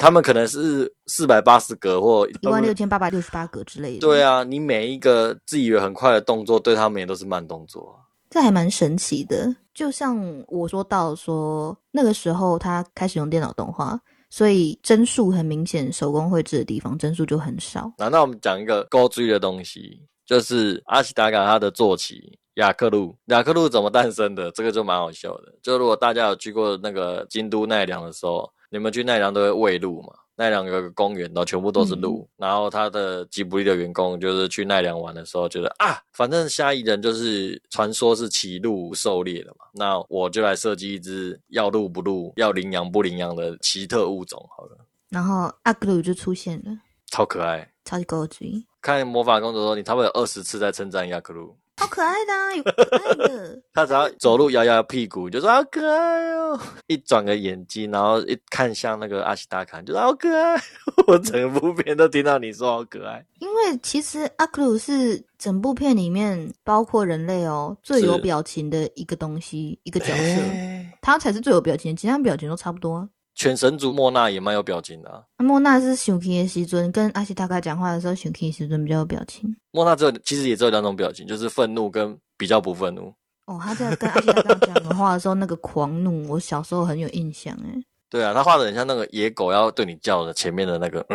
[0.00, 4.00] 他们可能是四百八十格或一万六千八百六十八格之类的。
[4.00, 7.96] 对啊，你每一个自以为很快的动作，对他们也都是慢动作。
[8.30, 9.54] 这还蛮神奇的。
[9.72, 14.00] 就像我说到说，那个时候他开始用电脑动画。
[14.30, 17.90] 所以帧数很明显，手工绘制的地方帧数就很少。
[17.96, 23.16] 那那我们讲一个高追的东西，就是阿西达卡它的坐骑雅克路。
[23.28, 24.50] 雅克路怎么诞生的？
[24.50, 25.54] 这个就蛮好笑的。
[25.62, 30.12] 就如果大家有去过那个京都奈良的时候，你们去奈良都会喂鹿嘛？
[30.38, 32.26] 奈良有个公园，然后全部都是鹿。
[32.36, 44.78] 然后他的吉卜力的员工就是去奈良玩的时候，觉得啊，反正下一人就是传说是骑鹿狩猎的嘛，那我就来设计一只要鹿不鹿、要羚羊不羚羊的奇特物种好了。
[45.08, 46.70] 然后阿克鲁就出现了，
[47.06, 48.64] 超可爱，超级高级。
[48.80, 51.56] 看魔法公主说，你差不多有二十次在称赞亚克鲁。
[51.78, 53.62] 好可爱的， 有可爱的。
[53.72, 56.58] 他只要走路摇摇屁股，就说好可爱哦。
[56.88, 60.60] 一转个眼睛，然后一看向那个阿西达卡，就说好可爱。
[61.06, 63.24] 我整部片都听到你说好可爱。
[63.38, 70.42] 因为其实阿克鲁是整部片里面包括人类哦最有表情的一个东西，一个角色，
[71.00, 73.08] 他才是最有表情，其他表情都差不多。
[73.38, 75.08] 犬神族莫娜也蛮有表情的。
[75.08, 79.56] 啊莫娜是熊 K 的西尊，跟阿西达卡讲话的时候，熊 K 西尊比较有表情。
[79.70, 83.14] 莫娜只有其实也只有两种表情，就是愤怒跟比较不愤怒。
[83.46, 87.80] 哦，他在跟阿西达卡讲的话的时候，那个狂怒，我小时候很有印象哎。
[88.10, 91.06] 对啊，他画的很像那个野狗要对你叫的前面的那个。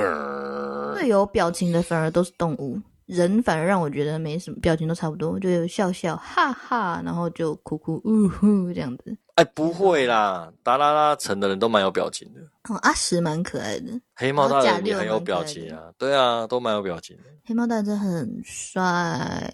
[0.95, 2.79] 最有表情的反而都是动物。
[3.05, 9.13] 人反而让我觉得没什么表情，都差不多，就笑笑哈哈，然后就哭哭呜呼这样子。
[9.35, 12.41] 哎，不会啦，达拉拉城的人都蛮有表情的。
[12.69, 15.89] 哦，阿石蛮可爱的，黑猫大人也很有表情啊。
[15.97, 17.23] 对啊，都蛮有表情的。
[17.43, 19.51] 黑猫大人真很帅，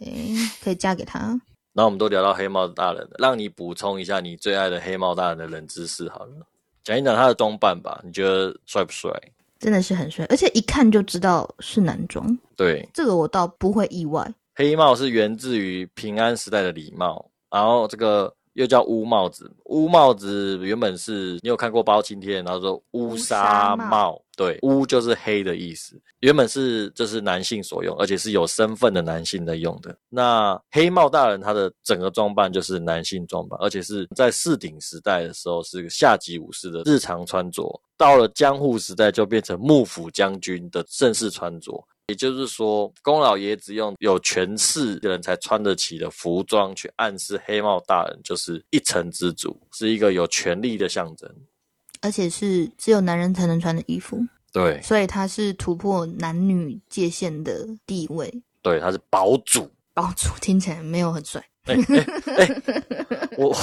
[0.62, 1.40] 可以嫁给他。
[1.72, 6.46] 那我们都聊到黑猫大人了，让你补充一下你最爱的黑猫大人的冷知识好了，
[6.84, 9.10] 讲一讲他的装扮吧，你觉得帅不帅？
[9.60, 12.38] 真的是很帅，而且一看就知道是男装。
[12.58, 14.30] 对，这个我倒不会意外。
[14.56, 18.36] 黑帽是源自于平安时代的礼帽，然后这个。
[18.60, 25.98] 又叫乌帽子，乌帽子原本是你有看过包青天，然后说乌纱帽，对，乌就是黑的意思。
[26.20, 29.96] 原本是就是男性所用，而且是有身份的男性在用的。
[30.10, 37.64] 那黑帽大人他的整个装扮就是男性装扮，而且是在四鼎时代的时候是下级武士的日常穿着，
[37.96, 41.82] 到了江户时代就变成幕府将军的正式穿着。
[42.10, 51.30] 也就是说，宫老爷只用有权势的人才穿得起的服装，去暗示黑帽大人就是一城之主，是一个有权力的象征，
[52.02, 54.20] 而且是只有男人才能穿的衣服。
[54.52, 58.34] 对，所以他是突破男女界限的地位。
[58.64, 59.70] 对，他是堡主。
[59.94, 61.40] 堡主听起来没有很帅。
[61.66, 61.76] 哎
[62.36, 62.62] 哎，
[63.38, 63.56] 我，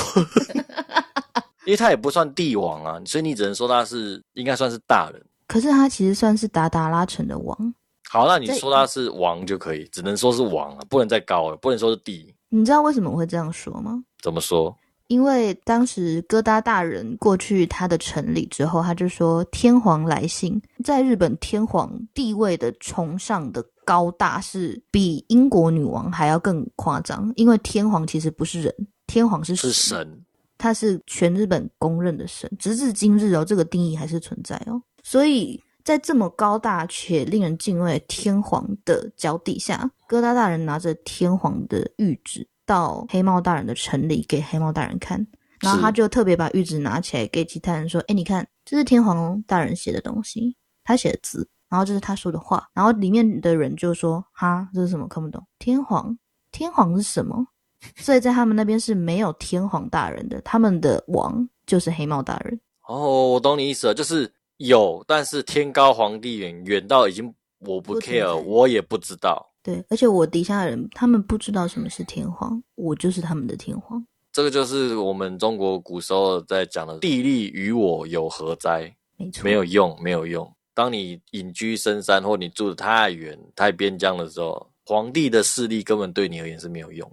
[1.67, 5.27] 因为他也不算帝王啊，所以你只能说他是应该算是大人。
[5.49, 7.75] 可是他其实算是达达拉城的王。
[8.17, 12.35] 好，那你说他是王就可以，只能说是王了，不能再高了，不能说是帝。
[12.49, 14.03] 你知道为什么我会这样说吗？
[14.23, 14.75] 怎么说？
[15.09, 28.75] 因为当时哥达大人过去他的城里之后，他就说天皇来信，在日本天皇地位的崇尚的高大是比英国女王还要更夸张，因为天皇其实不是人，
[29.07, 30.25] 天皇是是神，
[30.57, 35.63] 他是全日本公认的神，直至今日哦，这个定义还是存在哦，所以。
[35.87, 45.25] 在这么高大且令人敬畏天皇的脚底下，疙瘩大人拿着天皇的谕旨到黑帽大人的城里给黑帽大人看，
[45.61, 55.07] 然后他就特别把谕旨拿起来给其他人说：“哎，你看，这是天皇大人写的东西，他写的字，然后这是他说的话。”然后里面的人就说：“哈，这是什么？
[55.07, 55.41] 看不懂。
[55.61, 56.19] 天皇，
[56.51, 57.47] 天皇是什么？
[57.95, 64.33] 所以在他们那边是没有天皇大人的，他们的王就是黑帽大人。”哦，我懂你意思了，就是。
[64.59, 69.53] 有，但是天高皇帝远，远到已经我不 care，我也不知道。
[69.63, 74.05] 对，而且我底下的人他们不知道什么是天皇，我就是他们的天皇。
[74.33, 80.51] 这个就是我们中国古时候在讲的“地利与我有何哉没”，错，没有用，没有用。
[80.75, 87.11] 当你隐居深山或你住的太远、太边疆的时候，皇帝的势力根本对你而言是没有用。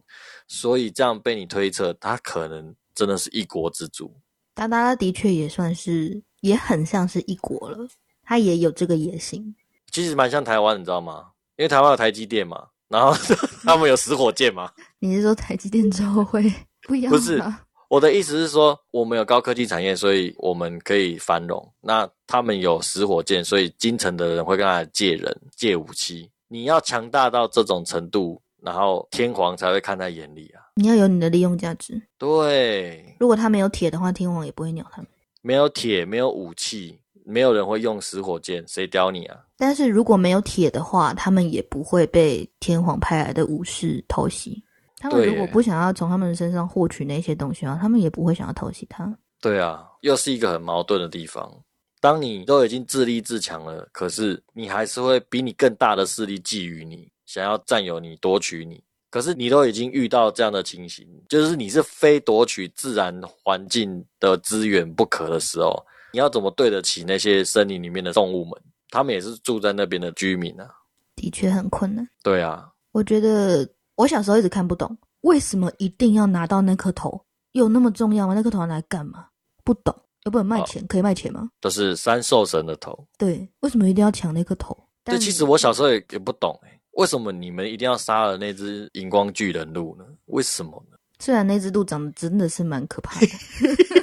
[0.48, 4.14] 所以这样被你推测，他可能真的是一国之主。
[4.54, 7.88] 达达拉的确也算是，也很像是一国了，
[8.22, 9.56] 他也有这个野心。
[9.90, 11.28] 其实蛮像台湾，你知道吗？
[11.56, 13.14] 因为台湾有台积电嘛，然后
[13.64, 14.70] 他们有死火箭嘛。
[15.00, 17.18] 你是说台积电之后会不一样吗？
[17.18, 17.42] 不是
[17.88, 21.74] 我的意思是说，我们有高科技产业，所以我们可以繁荣。
[21.80, 26.30] 那他们有死火箭，所以京城的人会跟他借人、借武器。
[26.50, 30.60] 你要强大到这种程度，然后天皇才会看在眼里啊。
[30.76, 32.02] 你要有你的利用价值。
[32.18, 35.08] 对，如果他没有铁的话，天皇也不会鸟他们。
[35.44, 39.38] 没有铁，没有武器，没有人会用死火箭，谁屌你啊？
[39.58, 44.64] 但是如果没有铁的话，他们也不会被天皇派来的武士偷袭。
[45.00, 49.14] 他们如果不想要从他们身上获取那些东西的话，他们也不会想要偷袭他。
[49.42, 51.52] 对啊，又是一个很矛盾的地方。
[52.00, 58.82] 当你都已经自立自强了，可是你还是会比你更大的势力觊觎你，想要占有你、夺取你。
[59.14, 68.60] 可是你都已经遇到这样的情形，就是你是非夺取自然环境的资源不可的时候，你要怎么对得起那些森林里面的动物们？
[68.90, 70.68] 他们也是住在那边的居民啊。
[71.16, 72.04] 的确很困难。
[72.24, 77.24] 对啊，我觉得我小时候一直看不懂，为什么一定要拿到那颗头？
[77.52, 78.34] 有那么重要吗？
[78.34, 79.28] 那颗头拿来干嘛？
[79.64, 79.96] 不懂，
[80.26, 81.52] 又不能卖钱，可以卖钱吗？
[81.62, 83.08] 这是三兽神的头。
[83.16, 84.76] 对，为什么一定要抢那颗头？
[85.04, 90.06] 但其实我小时候也也不懂哎、为什么你们一定要杀了那只荧光巨人鹿呢？
[90.26, 90.98] 为什么呢？
[91.20, 93.28] 虽然那只鹿长得真的是蛮可怕的，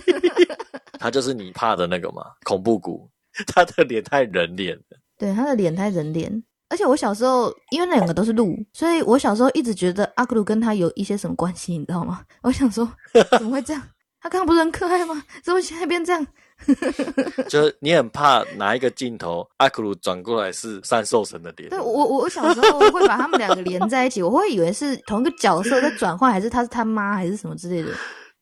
[0.99, 3.09] 它就是你怕的那个嘛，恐怖谷。
[3.47, 4.99] 它的脸太人脸了。
[5.17, 6.43] 对，它的脸太人脸。
[6.69, 12.23] 而且我小时候，因为那两个都是鹿，所以我小时候一直觉得阿克鲁跟他有一些什么关系，你知道吗？
[12.43, 12.89] 我想说，
[13.33, 13.83] 怎么会这样？
[14.21, 15.23] 他刚刚不是很可爱吗？
[15.43, 16.27] 怎么现在变这样？
[17.49, 21.71] 就是你很怕哪一个镜头，阿克鲁转过来是三兽神的脸。
[21.71, 27.89] 对我，我我小时候会把他们两个连在一起，我会以为是同一个角色在转换，还是他是他妈，还是什么之类的。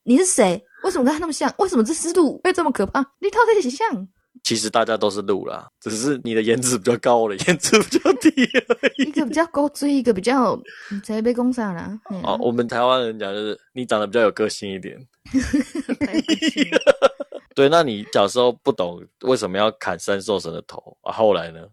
[0.02, 0.62] 你是谁？
[0.84, 1.52] 为什么跟他那么像？
[1.58, 3.00] 为什么这只鹿会这么可怕？
[3.20, 3.86] 你套在一起像？
[4.44, 8.30] 其实大家都是鹿啦，只是你的颜值比较高，我的颜值比较低
[8.68, 9.02] 而已。
[9.02, 10.52] 一个比较高追，一个比较
[10.92, 11.98] 嗯谁被攻上了？
[12.10, 14.96] 嗯哦，我们台湾人讲就是你长得比较有个性一点。
[17.58, 21.12] 对，那你小时候不懂为什么要砍三兽神的头啊？
[21.12, 21.66] 后来呢？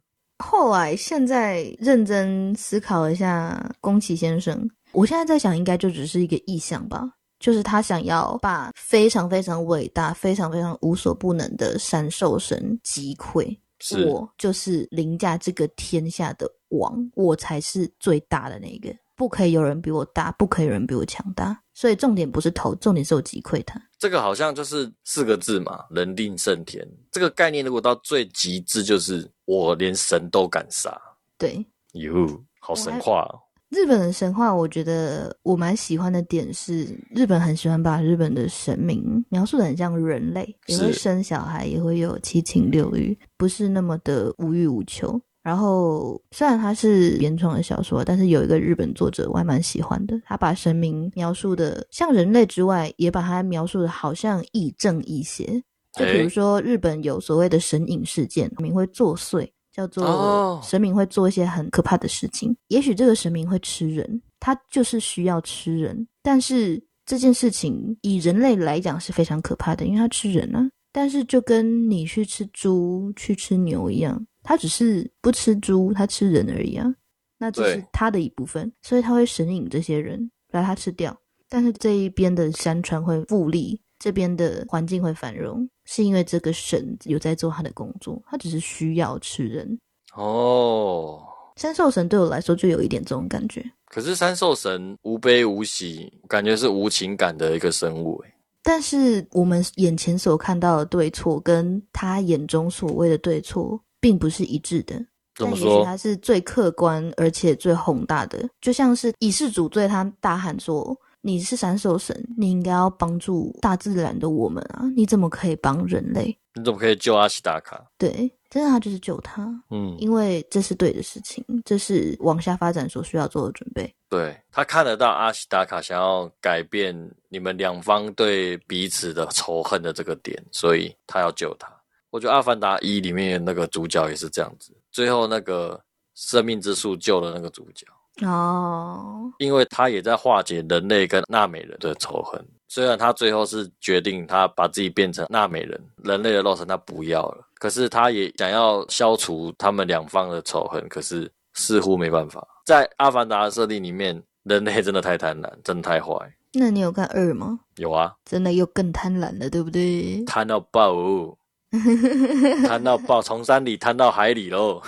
[0.44, 7.08] 后来现在认真思考一下，宫崎先生，我现在在想，应该就只是一个意象吧，
[7.40, 13.56] 就是他想要把非常非常伟大、非常非常无所不能的三兽神击溃。
[13.80, 21.62] 是我就是凌驾这个天下的王，我才是最大的那个，不可以有人比我大，不可以有人比我强大。
[21.76, 23.80] 所以重点不是头，重点是我击溃他。
[24.06, 26.88] 这个好像就是四个字嘛，人定胜天。
[27.10, 30.96] 这个概念如果到最极致，就是我连神都敢杀。
[31.40, 32.14] 对，哟，
[32.60, 33.42] 好神话哦！
[33.70, 45.20] 日本的神话，我觉得我蛮喜欢的点是，日本很喜欢把日本的神明描述的很像人类，也会是生小孩，也会有七情六欲，不是那么的无欲无求。
[45.46, 55.62] 然后虽然它是原创的小说，但是有一个日本作者我还蛮喜欢的，他把神明描述的像人类之外，也把它描述的好像亦正亦邪。
[55.94, 62.58] 就比如诶说，日本有所谓的神隐事件，神明会作祟，叫做哦神明会做一些很可怕的事情。
[62.70, 70.68] 也许这个神明会吃人，他就是需要吃人，但是这件事情以人类来讲是非常可怕的，因为他吃人啊。
[70.92, 76.94] 但是就跟你去吃猪、去吃牛一样，他只是不吃猪，他吃人而已啊。
[77.38, 81.16] 那这是他的一部分，所以他会神隐这些人，把他吃掉。
[81.50, 89.78] 但是这一边的山川会复利，这边的环境会繁荣，是因为这个神有在做他的工作，他只是需要吃人。
[90.14, 91.22] 哦，
[91.58, 98.22] 三兽神对我来说就有一点这种感觉，可是三兽神无悲无喜，感觉是无情感的一个生物。
[98.24, 98.32] 诶
[98.64, 104.94] 但是我们眼前所看到的对错，跟他眼中所谓的对错，并不是一致的。
[105.36, 105.84] 但也许怎么说？
[105.84, 114.84] 他是最客观而且最宏大的，就像是以世主对他大喊说：“你是闪手神，你应该要帮助大自然的我们啊！
[114.96, 123.92] 你怎么可以帮人类你怎么可以救阿西达卡？？”对，真的他就是救他，嗯，因为这是对的事情，这是往下发展所需要做的准备。
[124.08, 126.96] 对他看得到阿西达卡想要改变
[127.28, 131.68] 你们两方对彼此的仇恨的这个点，所以他要救他。
[132.10, 135.80] 我觉得《阿凡达一》里面那个主角也是这样子，最后那个
[136.16, 137.86] 生命之树救了那个主角。
[138.26, 142.42] 哦，因为他也在化解人类跟纳美人的仇恨。
[142.68, 152.46] 虽然他最后是决定他把自己变成纳美人，人类的肉身他不要了，可是他也想要消除他们两方的仇恨，可是似乎没办法。
[152.66, 156.16] 在阿凡达的设定里面，人类真的太贪婪，真的太坏。
[156.54, 157.60] 那你有看二吗？
[157.76, 160.24] 有啊，真的又更贪婪了，对不对？
[160.26, 161.38] 贪到爆哦，
[162.68, 164.82] 贪到爆，从山里贪到海里喽，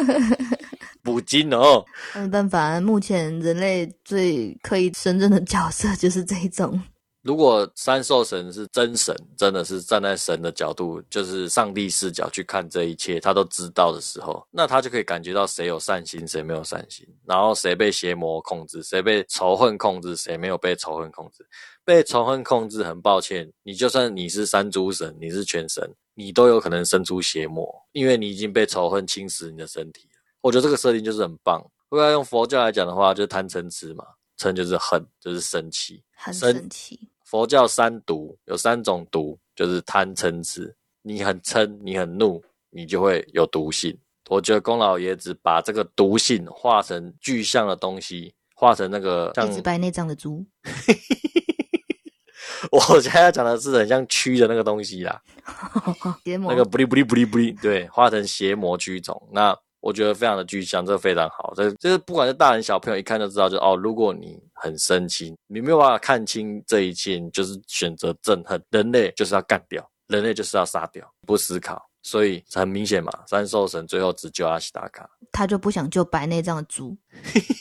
[1.02, 1.84] 捕鲸哦。
[2.14, 6.80] 嗯，但反正目前人类最可以胜任的角色就是这一种。
[7.22, 21.46] 如果三兽神是真神，真的是站在神的角度，就是上帝视角去看这一切，他都知道的时候，那他就可以感觉到谁有善心，谁没有善心，然后谁被邪魔控制，谁被仇恨控制，谁没有被仇恨控制。
[21.84, 30.08] 被仇恨控制，很抱歉，你就算你是三诸神，你是全神，你都有可能生出邪魔，因为你已经被仇恨侵蚀你的身体。
[30.40, 31.60] 我觉得这个设定就是很棒。
[31.88, 34.04] 如果要用佛教来讲的话，就是贪嗔痴嘛，
[34.38, 36.02] 嗔就是恨，就是生气。
[36.20, 40.74] 很生神奇，佛教三毒有三种毒，就是贪嗔痴。
[41.02, 43.96] 你很嗔，你很怒，你就会有毒性。
[44.28, 50.44] 我觉得宫老爷子把这个毒性化成具象的东西，化成那个像一直掰内脏的猪。
[52.72, 55.22] 我现在要讲的是很像蛆的那个东西啦，
[56.24, 59.28] 邪魔那个不离不离不离不离，对，化成邪魔蛆虫。
[59.32, 59.56] 那
[59.88, 61.54] 我觉得非常的具象，这个非常好。
[61.56, 68.62] 这就是不管是大人小朋友一看就知道就，哦，如果你很生气，你没有办法看清这一切，你就是选择憎恨。
[68.68, 71.82] 人类就是要干掉，人类就是要杀掉，不思考。
[72.02, 76.94] 所以很明显嘛，三兽神最后只救阿西达卡，他就不想救白内障的猪。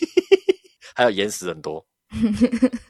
[0.96, 1.86] 还有淹死很多。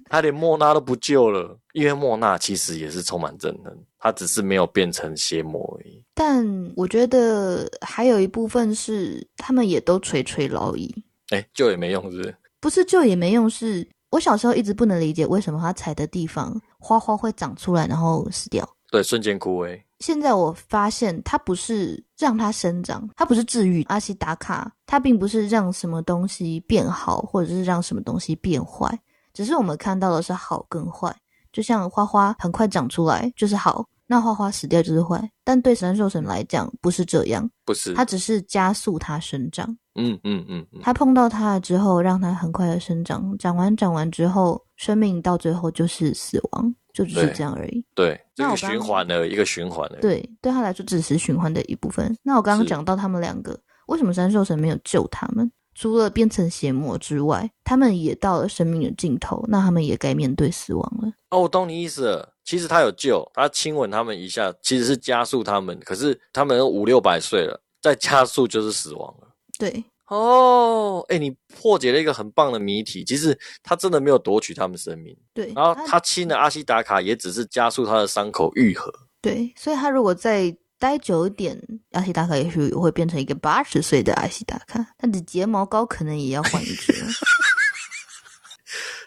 [0.09, 6.03] 他连莫娜都不救了，因为莫娜其实也是充满憎恨，他只是没有变成邪魔而已。
[6.13, 6.45] 但
[6.75, 10.93] 我觉得还有一部分是他们也都垂垂老矣，
[11.29, 12.35] 哎，救也没用，是不是？
[12.59, 13.87] 不是救也没用是。
[14.09, 18.67] 我小时候一直不能理解为什么他踩的地方花花会长出来，然后死掉。
[18.89, 19.77] 对，瞬间枯萎。
[19.99, 28.97] 现在我发现，它不是让它生长，它不是治愈阿西达卡，它并不是让什么东西变好，或者是让什么东西变坏，
[29.37, 31.15] 只是我们看到的是好跟坏。
[31.53, 35.29] 就像花花很快长出来就是好，那花花死掉就是坏。
[35.43, 39.67] 但对神兽神来讲不是这样，不是，它只是加速它生长。
[39.93, 47.85] 嗯嗯嗯嗯，它碰到它了之后，让它很快的生长，长完长完之后，生命到最后就是死亡，就只是这样而已。
[47.93, 49.87] 对，这个循环的一个循环。
[50.01, 52.17] 对，对他来说只是循环的一部分。
[52.23, 53.55] 那我刚刚讲到他们两个，
[53.87, 55.51] 为什么神兽神没有救他们？
[55.77, 61.13] 除了变成邪魔之外，他们也到了生命的尽头，那他们也该面对死亡了。
[61.29, 62.33] 哦，我懂你意思了。
[62.43, 65.79] 其实他有救，他亲吻他们一下，其实是加速他们。
[65.85, 69.27] 可是他们五六百岁了，再加速就是死亡了。
[69.59, 71.29] 对，哦，哎，你
[71.61, 73.05] 破解了一个很棒的谜题。
[73.05, 78.91] 其实他真的没有夺取他们生命，对，然后他亲了阿西达卡，也只是加速他的伤口愈合。
[79.21, 81.59] 对，所以他如果再待久一点，
[81.91, 86.93] 阿西达卡也许会变成一个八十岁的阿西达卡，他的睫毛膏可能也要换一支。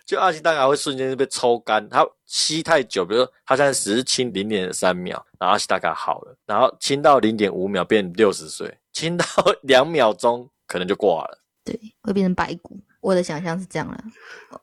[0.04, 9.24] 就阿西达卡会瞬间被抽干，他吸太久，比如说他现在只是亲零点三秒，然后阿西达卡好了，然后清到零点五秒变六十岁，清到
[9.62, 11.38] 两秒钟可能就挂了。
[11.62, 12.76] 对，会变成白骨。
[13.00, 14.02] 我的想象是这样啦。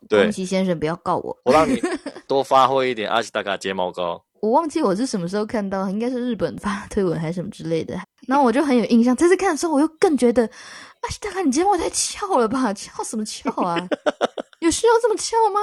[0.09, 1.35] 对宫崎先生不要告我。
[1.45, 1.81] 我让你
[2.27, 4.21] 多发挥一点阿西达卡睫毛膏。
[4.41, 7.99] 我忘记我是什么时候看到，应该是日本发推文还是什么之类的。
[8.27, 12.73] 然后我就很有印象，这次看的时候，我又更觉得，阿西达卡，你睫毛太翘了吧？
[12.73, 13.77] 翘什么翘啊？
[14.59, 15.59] 有需要这么翘吗？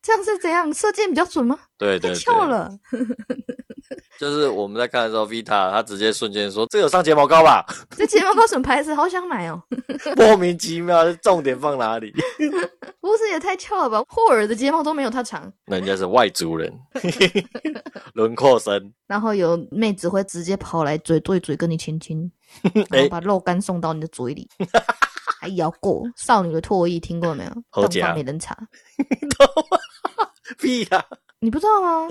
[0.00, 0.72] 这样是怎样？
[0.72, 1.56] 射箭比较准吗？
[1.78, 2.70] 太对对对，翘了。
[4.18, 7.64] 就是我们在看的时候，Vita 他直接瞬间说：“这有上睫毛膏吧
[7.96, 8.92] 这睫毛膏什么牌子？
[8.94, 9.62] 好想买哦！？”
[10.16, 12.12] 莫名其妙，重点放哪里？
[13.38, 14.02] 太翘了吧？
[14.08, 15.50] 霍尔的睫毛都没有他长。
[15.66, 16.72] 人家是外族人，
[18.14, 18.92] 轮廓深。
[19.06, 22.30] 然后有妹子会直接跑来嘴对嘴跟你亲亲，
[22.74, 24.48] 然哎后把肉干送到你的嘴里，
[25.40, 27.50] 还咬过少女的唾液，听过没有？
[27.50, 28.56] 东好假方美人茶，
[30.58, 31.04] 屁呀、
[31.40, 32.08] 你不知道吗？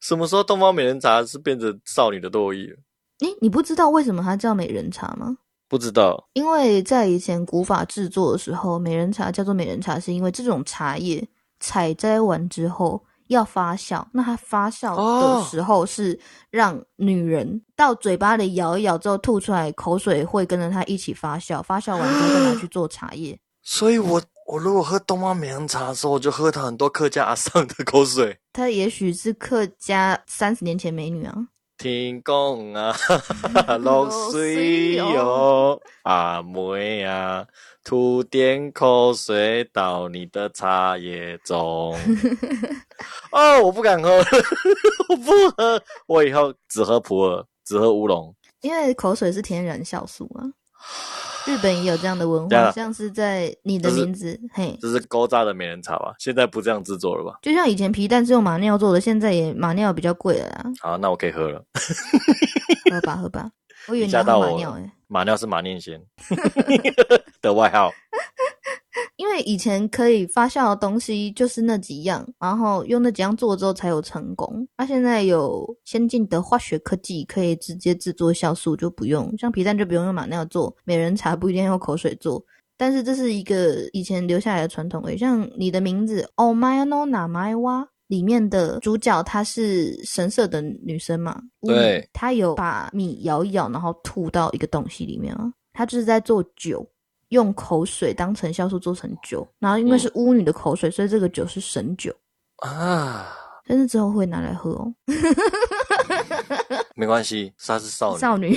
[0.00, 2.76] 什么时候东方美人茶是变成少女的唾液了？
[3.20, 5.36] 诶，你不知道为什么它叫美人茶吗？
[5.70, 6.28] 不知道。
[6.34, 11.26] 因为在以前古法制作的时候，美人茶叫做美人茶，是因为这种茶叶
[11.60, 16.18] 采摘完之后要发酵，那它发酵的时候是
[16.50, 23.38] 让女人到嘴巴里咬一咬之后吐出来，口水会跟着它一起发酵，发酵完之后再拿去做茶叶。
[23.62, 28.36] 所以我我如果喝东方美人茶的时候，我就喝到很多客家阿上的口水。
[28.52, 31.36] 她也许是客家三十年前美女啊，
[31.80, 32.94] 天公啊，
[33.80, 37.46] 落水哟，阿妹啊，
[37.82, 41.96] 吐点口水到你的茶叶中。
[43.32, 44.10] 哦，我不敢喝，
[45.08, 48.34] 我不喝，我以后只喝普洱，只喝乌龙。
[48.60, 50.44] 因为口水是天然酵素啊。
[51.46, 56.14] 日本也有这样的文化，像是在你的名字，嘿，这是勾扎的美人茶吧？
[56.18, 57.38] 现在不这样制作了吧？
[57.42, 60.64] 就像以前皮蛋是用马尿做的，现在也马尿比较贵了啦。
[60.80, 61.64] 好，那我可以喝了。
[62.92, 63.50] 喝吧喝吧，
[63.88, 66.00] 我以为你你要喝马尿诶、马尿是马念先
[67.40, 67.90] 的外号。
[69.16, 74.66] 因为以前可以发酵的东西就是那几样，然后用那几样做之后才有成功。
[74.76, 82.44] 那、现在有先进的化学科技，可以直接制作酵素，就不用像皮蛋就不用用马尿做，美人茶不一定要用口水做。
[82.76, 96.84] 但是这是一个以前留下来的传统诶，像你的名字 Oh m a y no na m a y wa 里面的主角她是神社的女生嘛，对嗯，她有把米摇一摇，然后吐到一个东西里面啊，她就是在做酒。
[97.30, 102.14] 用口水当成酵素做成酒，然后因为是巫女的口水，所以这个酒是神酒，
[102.58, 103.34] 啊，
[103.66, 104.92] 但是之后会拿来喝哦。
[106.94, 108.54] 没关系，她是少女， 少女，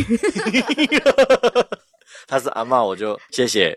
[2.28, 3.70] 她是阿嬷，我就谢谢，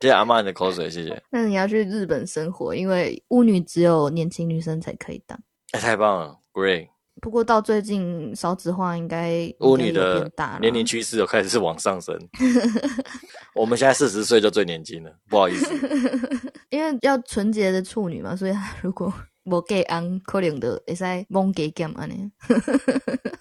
[0.00, 1.22] 谢谢阿嬷你的口水，谢谢。
[1.30, 5.38] 那你要去日本生活，因为巫女只有年轻女生才可以当。
[5.72, 6.88] 哎、太棒了，Great！
[7.22, 10.28] 不过到最近少子化应该巫女的
[10.60, 12.18] 年龄趋势有开始是往上升。
[13.54, 15.72] 我们现在四十岁就最年轻了，不好意思。
[16.70, 18.52] 因为要纯洁的处女嘛，所以
[18.82, 19.10] 如果
[19.46, 22.16] 无给安，可能的会使蒙给减安呢。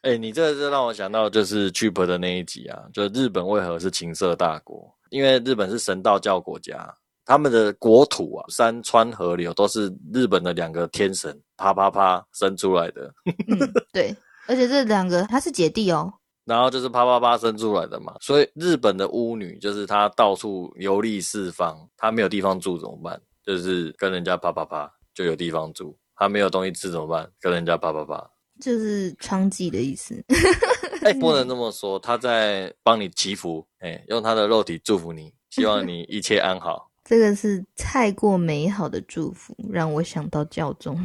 [0.03, 4.95] 哎、你这个是让我想到就是 Cheap 的那一集啊，就日本为何是情色大国？
[5.09, 6.95] 因为日本是神道教国家，
[7.25, 13.13] 他们的国土啊，山川河流都是日本的两个天神啪啪啪生出来的，
[13.47, 13.59] 嗯，
[13.93, 14.15] 对，
[14.47, 16.11] 而且这两个他是姐弟哦，
[16.45, 18.15] 然后就是啪啪啪生出来的嘛。
[18.19, 23.21] 所以日本的巫女就是她到处游历四方，她没有地方住怎么办？
[23.45, 25.97] 就是跟人家啪啪啪就有地方住。
[26.15, 27.29] 她没有东西吃怎么办？
[27.39, 28.29] 跟人家啪啪啪。
[28.59, 30.23] 就是娼妓的意思。
[31.01, 36.90] 哎、不能这么说，她在帮你祈福，哎、用她的肉体祝福你，希望你一切安好。
[37.11, 40.97] 这个是太过美好的祝福，让我想到教宗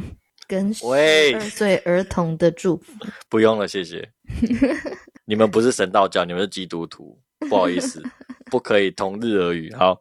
[0.47, 2.93] 跟十喂二 岁儿童的祝福。
[3.27, 4.09] 不用了，谢谢。
[5.27, 8.01] 你们不是神道教，你们是基督徒，不好意思，
[8.45, 9.69] 不可以同日而语。
[9.75, 9.99] 好，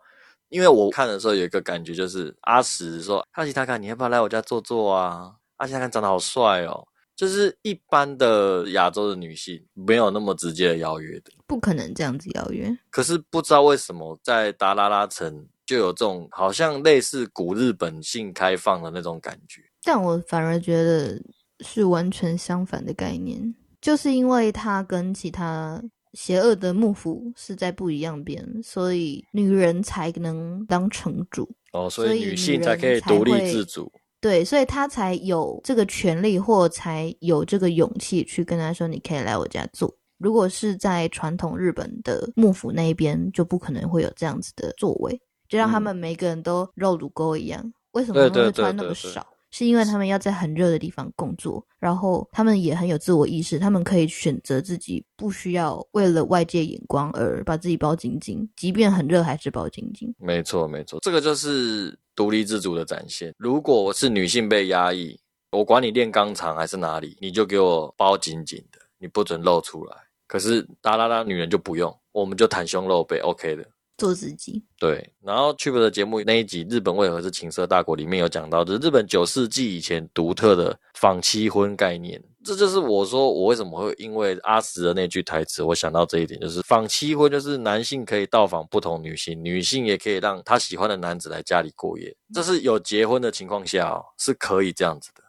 [0.48, 5.32] 因为我看的时候有一个感觉，就是阿石说：“阿奇塔卡，你要不要来我家坐坐啊？
[5.56, 6.86] 阿奇塔卡长得好帅哦。”
[7.16, 11.32] 就是一般的亚洲的女性没有那么直接的邀约的。
[11.48, 19.60] 不可能这样子邀约，可是不知道为什么在达拉拉城就有这种好像类似古日本性开放的那种感觉。
[19.82, 21.20] 但我反而觉得
[21.60, 25.82] 是完全相反的概念，就是因为它跟其他
[26.14, 31.48] 邪恶的幕府是在不一样边，所以女人才能当城主。
[31.72, 33.92] 哦，所所以以女性才可以独立自主。
[34.18, 47.72] 对，所以他才有这个权利，或才有这个勇气去跟他说：“你可以来我家做。”如果是在传统日本的幕府那一边，就不可能会有这样子的作为，就让他们每个人都肉乳沟一样。
[47.92, 49.26] 为什么他们会穿那对对对么少？
[49.52, 60.14] 是因为他们要在很热的地方工作，然后他们也很有自我意识，他们可以选择自己不需要为了外界眼光而把自己包紧紧，即便很热还是包紧紧。
[60.18, 63.32] 没错，没错，这个就是独立自主的展现。
[63.38, 65.18] 如果我是女性被压抑，
[65.52, 69.96] 我管你练钢厂还是哪里，你就给我包紧紧的，你不准露出来。
[70.26, 73.66] 可是哒啦啦女人就不用，我们就袒胸露背，OK 的。
[73.96, 82.22] 做自己，对，然后 Chip 的节目那一集《日本为何是情色大国》里面有讲到，就是日本九世纪以前独特的仿妻婚概念。
[82.44, 92.14] 这就是我说我为什么会因为阿石的那句台词，我想到这一点，就是仿妻婚就是男性可以到访不同女性，女性也可以让他喜欢的男子来家里过夜。
[92.32, 95.22] 这是有结婚的情况下哦，是可以这样子的。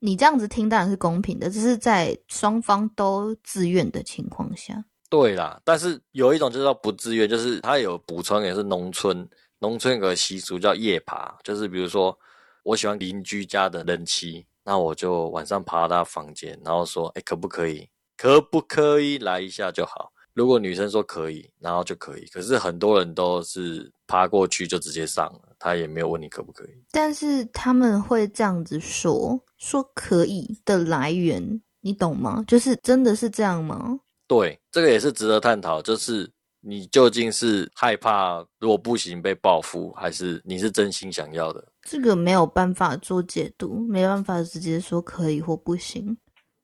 [0.00, 4.86] 你这样子听当然是公平的，这是在双方都自愿的情况下。
[5.08, 9.28] 对啦，但是有一种就是叫不自愿，就是他有补充也是农村，
[9.60, 12.16] 农村有个习俗叫夜爬，就是比如说
[12.64, 17.88] 我喜欢邻居家的人妻，那我就晚上爬到他房间，然后说，哎，可不可以？
[18.16, 20.10] 可不可以来一下就好？
[20.32, 22.26] 如果女生说可以，然后就可以。
[22.26, 26.70] 可是很多人都是爬过去就直接上了，他也没有问你可不可以。
[26.90, 32.44] 但是他们会这样子说，说可以的来源，你懂吗？
[32.46, 34.00] 就是真的是这样吗？
[34.28, 41.64] 对，这个也是值得探讨，就是你究竟是害怕如果不行被报复，还是你是真心想要的？
[41.88, 46.14] 这个没有办法做解读，没办法直接说可以或不行。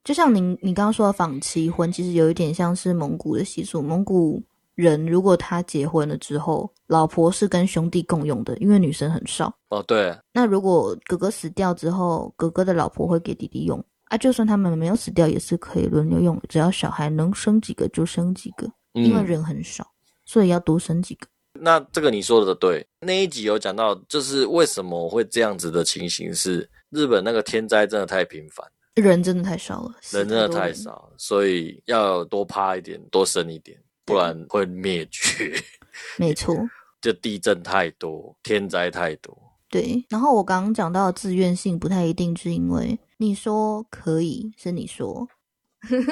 [0.04, 3.80] 就像您你刚刚说的仿妻婚，其实有一点像是蒙古的习俗。
[3.80, 4.42] 蒙古
[4.74, 9.50] 人如果他结婚了之后，老婆是跟兄弟共用的，因为女生很少。
[9.70, 13.82] 哦，对，那如果哥哥死掉之后，哥哥的老婆会给弟弟用
[14.12, 19.90] 啊，就算他们没有死掉，也是可以轮流用，只要小孩能生几个就生几个，因为嗯，人很少，
[20.26, 21.26] 所以要多生几个。
[21.58, 30.46] 那这个你说的对，那一集有讲到，就是为什么会这样子的情形是，日本那个天灾真的太频繁，人真的太少了，人真的。
[30.46, 35.58] 太少了，所以要多趴一点，多生一点，不然会灭绝。
[36.18, 36.54] 没错，
[37.00, 39.34] 就地震太多，天灾太多。
[39.70, 40.04] 对。
[40.10, 45.24] 然后我刚刚讲到的自愿性不太一定，是因为你说可以，是你说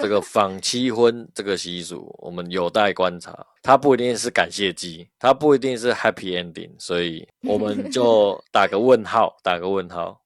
[0.01, 3.45] 这个仿七婚这个习俗，我们有待观察。
[3.63, 10.17] 它不一定是感谢祭，它不一定是 happy ending，所以我们就 打个问号，打个问号。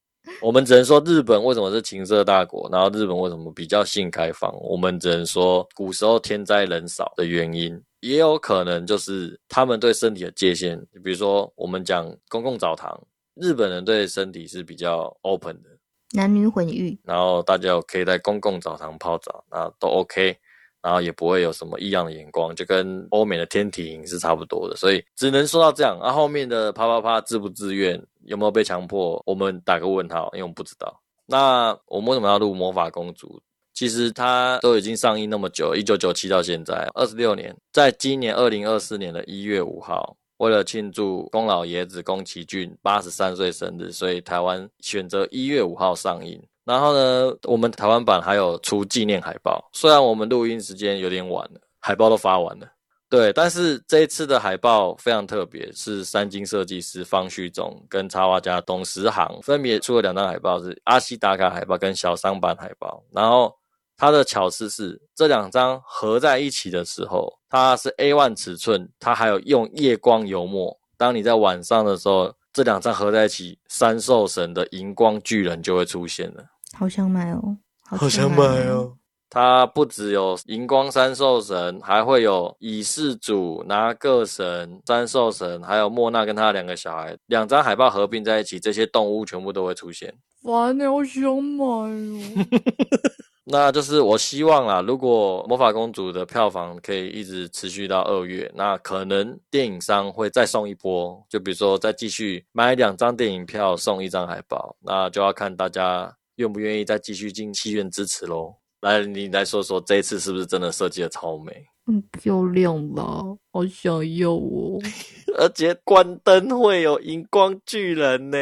[0.43, 4.55] 我们只能说日本为什么是情色大国，然后日本为什么比较性开放？
[4.61, 12.95] 我们只能说古时候天灾人少的原因，也有可能就是他们对身体的界限，比如说我们讲公共澡堂，
[13.33, 15.69] 日本人对身体是比较 open 的，
[16.15, 20.35] 男女混浴，然后大家可以在公共澡堂泡澡，那都 OK，
[20.81, 25.99] 然后也不会有什么异样的眼光，就跟欧美的天体营是差不多的，所以只能说到这样。
[25.99, 31.01] 啊，后面的啪啪啪自不自愿，有没有被强迫，我们打个问号，因为我们不知道。
[31.25, 33.27] 那我们为什么要录《魔法公主》？
[33.73, 46.41] 其实它都已经上映那么久，一九九七到现在二十六年，在今年二零二四年的一月五号，为了庆祝宫老爷子宫崎骏八十三岁生日，所以台湾选择一月五号上映。
[46.65, 52.67] 然后呢，我们台湾版还有出纪念海报，虽然我们录音时间有点晚了，海报都发完了。
[53.07, 63.01] 对，但是这一次的海报非常特别，是三金设计师方旭中跟插画家董时航分别出了两张海报，是阿西达卡海报跟小商版海报。
[63.11, 63.55] 然后
[63.97, 70.77] 它的巧思是，这两张合在一起的时候，它是 A1 尺寸，它还有用夜光油墨。
[70.97, 76.43] 当你在晚上的时候，这两张合在一起，三兽神的荧光巨人就会出现了。
[76.73, 78.93] 好想买哦，好想买哦！
[79.29, 90.13] 它不只有荧光三兽神，还会有以世主、拿个神、三兽神，还有莫娜跟他两个小孩，两张海报合并在一起，这些动物全部都会出现。
[90.41, 92.45] 烦欸，好想买哦。
[93.47, 108.55] 那就是我希望啦，如果魔法公主的票房可以一直持续到二月，那可能电影商会再送一波，就比如说再继续买两张电影票送一张海报，那就要看大家愿不愿意再继续进戏院支持喽。
[108.81, 111.53] 来，你来说说这一次是不是真的设计的超美，
[111.85, 113.23] 很漂亮吧？
[113.51, 114.79] 好想要哦。
[115.37, 118.37] 而且关灯会有荧光巨人呢。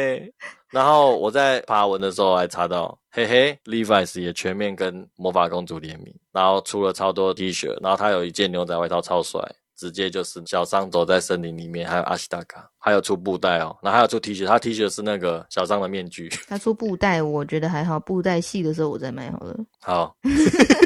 [0.70, 9.40] 然后我在爬文的时候还查到，嘿嘿，Levi's 也全面跟魔法公主联名，然后出了超多 T 恤，然后他有一件牛仔外套超帅，
[9.76, 16.28] 直接就是小桑走在森林里面，还有阿西达卡，还有出布袋哦，然后还有出 T 恤，他 T 恤是那个小桑的面具。
[16.48, 19.56] 他出布袋，我觉得还好，布袋戏的时候我再买好了。
[19.80, 20.16] 好，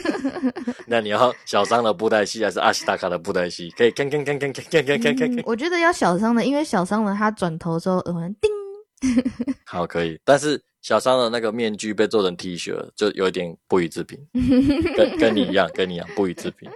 [0.86, 3.70] 那你要小桑的布袋戏还是阿西达卡的布袋戏？
[3.70, 8.50] 可以看看看看看看看看看嗯，我觉得要小桑的，因为小桑的他转头的时候耳环叮，
[9.64, 10.20] 好，可以。
[10.26, 14.18] 但是小桑的那个面具被做成 T 恤，就有一点不予置评，
[14.96, 16.70] 跟跟你一样，跟你一样不予置评。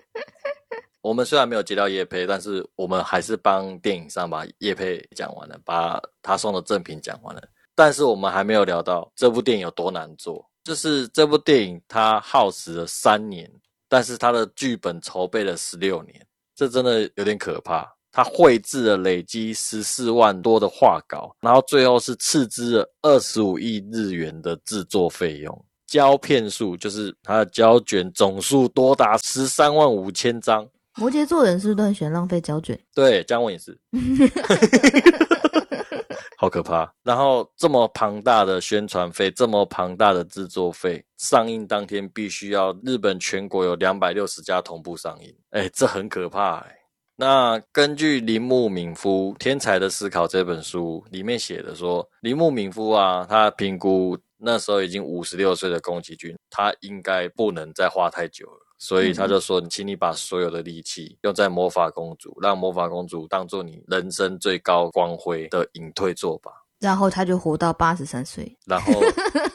[1.00, 7.42] 我们虽然没有接到叶佩，但是我们还是帮电影商把叶佩讲完了，把他送的赠品讲完了。
[7.74, 13.50] 但是我们还没有聊到这部电影有多难做，就是这部电影它耗时了三年，
[13.88, 16.24] 但是它的剧本筹备了十六年，
[16.55, 17.92] 这真的有点可怕。
[18.12, 30.68] 他绘制了累积十四万多的画稿，然后最后是斥资了二十五亿日元的制作费用，胶片数就是他的胶卷总数多达十三万五千张。
[30.96, 32.78] 摩羯座人是不是都很喜欢浪费胶卷？
[32.94, 33.80] 对，姜文也是，
[36.36, 36.92] 好可怕。
[37.02, 46.76] 然后这么庞大的宣传费，这么庞大的制作费，上映当天必须要日本全国有两百六十家同步上映，哎，这很可怕哎。
[47.24, 58.58] 那根据铃木敏夫《天才的思考》这本书里面写的说，铃木敏夫啊，他评估那时候已经五十六岁的宫崎骏，他应该不能再画太久了。
[58.76, 66.50] 所以他就说：“请你把所有的力气用在魔法公主，让魔法公主当做你人生最高光辉的隐退作吧。
[66.83, 68.93] 然后他就活到八十三岁，然后，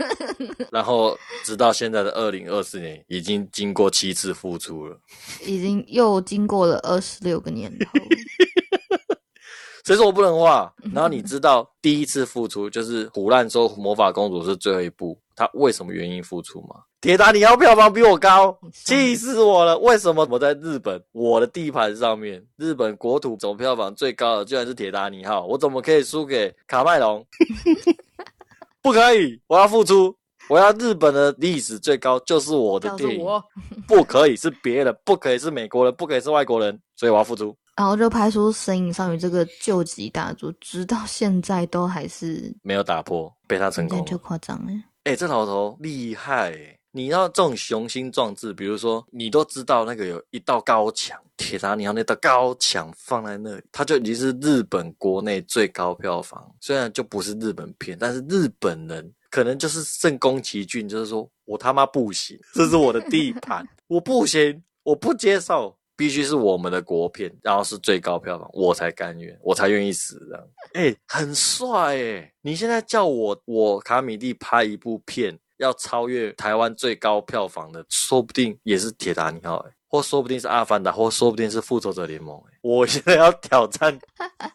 [0.72, 4.98] 然后直到现在的二零二四年，已经经过七次复出了。
[5.46, 7.86] 已经又经过了二十六个年头。
[9.88, 10.70] 所以说我不能画。
[10.94, 16.76] 然后你知道第一次复出就是胡乱说魔法公主是最后一部，他为什么原因复出吗？
[17.00, 19.78] 铁达尼号票房比我高， 气死我了！
[19.78, 27.26] 为什么我在日本我的地盘上面，日本国土总票房最高的居然是铁达尼号，我怎么可以输给卡麦隆？
[28.84, 30.14] 不可以，我要付出，
[30.50, 33.26] 我要日本的历史最高就是我的电影，
[33.88, 37.56] 不可以是别人，不可以是美国人，不可以是外国人，所以我要付出。
[37.78, 44.84] 然后就拍出《神隐少女》这个救急大作，直到现在都还是没有打破，被他成功，就夸张哎！
[45.04, 46.58] 哎，这老头厉害！
[46.92, 56.52] 你要这种雄心壮志，比如说你都知道那个有一道高墙，铁达尼号那道高墙放在那里，它就已经是日本国内最高票房。
[56.60, 65.77] 虽然就不是日本片，但是日本人可能就是圣宫崎骏，就是说我他妈不行，这是我的地盘， 我不行，我不接受。
[65.98, 70.48] 必须是我们的国片，然后是最高票房，我才甘愿，我才愿意死这样。
[70.74, 72.34] 哎，很帅哎！
[72.42, 82.58] 你现在叫我我卡米蒂拍一部片，要超越台湾最高票房的，说不定也是铁达尼号哎，或说不定是阿凡达，或说不定是复仇者联盟哎。
[82.62, 83.98] 我现在要挑战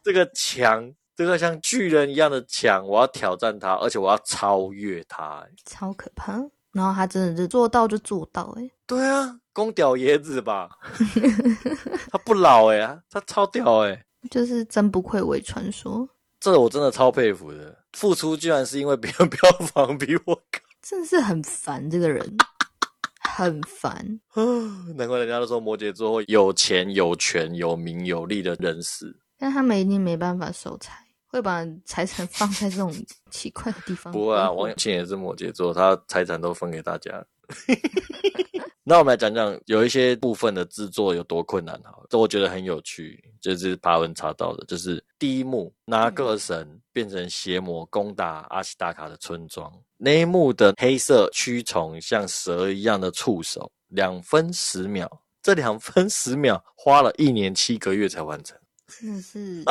[0.05, 6.41] 这个墙，这个像巨人一样的墙，我要挑战它，而且我要超越它，超可怕。
[6.73, 9.39] 然后他真的是做到就做到哎，对啊。
[9.55, 10.71] 公屌爷子吧，
[12.11, 16.09] 他不老哎，他超屌哎，就是真不愧为传说。
[16.41, 22.37] 这我真的超佩服的，付出居然是因为别人票房比我高，真的是很烦这个人，
[23.21, 24.21] 很烦。
[24.97, 32.91] 难怪人家都说摩羯座有钱有权有名有利的人士，但他们一定没办法守财，会把财产放在这种
[33.31, 34.11] 奇怪的地方。
[34.15, 37.23] 不会啊，王永庆也是摩羯座，他财产都分给大家。
[38.85, 55.09] 那我们来讲讲有一些部分的制作有多困难哈，这我觉得很有趣，就是爬文查到的，就是第一幕拿个神变成邪魔攻打阿西达卡的村庄那一幕的黑色蛆虫像蛇一样的触手，两分十秒，
[55.41, 58.59] 这两分十秒花了一年七个月才完成，
[59.01, 59.63] 真的是，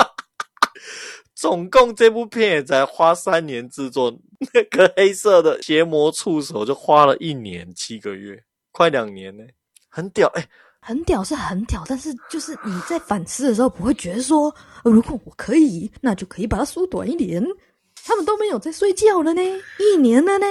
[1.36, 4.18] 总共这部片也才花三年制作，
[4.54, 8.42] 那个黑色的邪魔触手就花了一年七个月。
[8.72, 9.44] 快两年呢，
[9.90, 10.48] 很屌哎，
[10.82, 14.54] 很屌是很屌，但是就是你在反思的时候不会觉得说，
[14.84, 17.44] 如果我可以，那就可以把它缩短一点。
[18.04, 19.42] 他们都没有在睡觉了呢，
[19.78, 20.46] 一年了呢。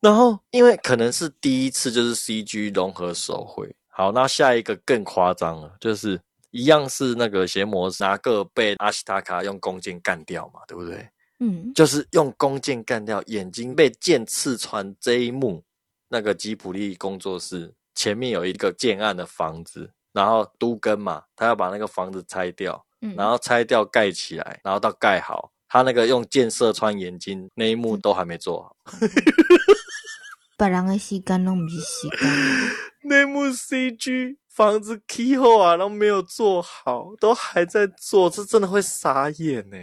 [0.00, 11.08] 然后因为可能是第一次就是 CG 融合手绘，好，那下一个更夸张了，就是一样是那个邪魔拿个被阿西塔卡用弓箭干掉嘛，对不对？
[11.38, 15.62] 嗯，就是用弓箭干掉，眼睛被剑刺穿这一幕。
[16.12, 22.84] 那个吉普力工作室前面有一个建案的房子，然后都根嘛，他要把那个房子拆掉，
[23.16, 28.76] 然后拆掉盖起来，然后到盖好，他那个用箭射穿眼睛那一幕都还没做好。
[30.58, 32.18] 把人的时间弄不是时间。
[33.08, 39.78] 那幕 CG 房子 key 后啊，都没有做好，都还在做，这真的会傻眼呢。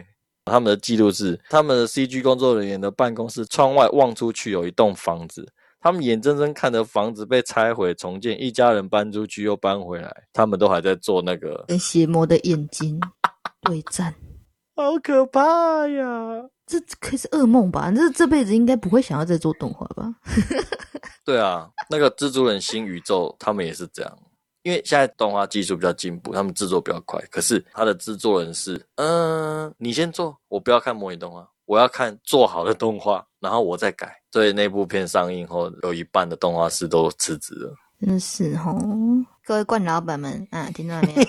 [0.46, 5.52] 他们的记录是，他们的 CG 工作人员的办公室窗外望出去有一栋房子。
[5.80, 13.00] 他们眼睁睁看着房子被拆毁重建，一家人搬出去又搬回来，他们都还在做那个跟邪魔的眼睛
[13.62, 14.14] 对战，
[14.76, 16.44] 好可怕呀！
[16.66, 17.92] 这可是噩梦吧？
[17.92, 20.14] 这这辈子应该不会想要再做动画吧？
[21.24, 24.18] 对啊，那个蜘蛛人新宇宙他们也是这样，
[24.64, 27.22] 因为现在动画技术比较进步，他们制作比较快。
[27.32, 31.50] 可是他的制作人是，嗯，你先做，我不要看模拟动画。
[31.68, 34.20] 我要看做好的动画，然后我再改。
[34.32, 37.76] 所以那部片上映后，有一半的动画师都辞职了。
[38.00, 38.80] 真是哦，
[39.44, 41.24] 各位冠老板们啊，听到没有？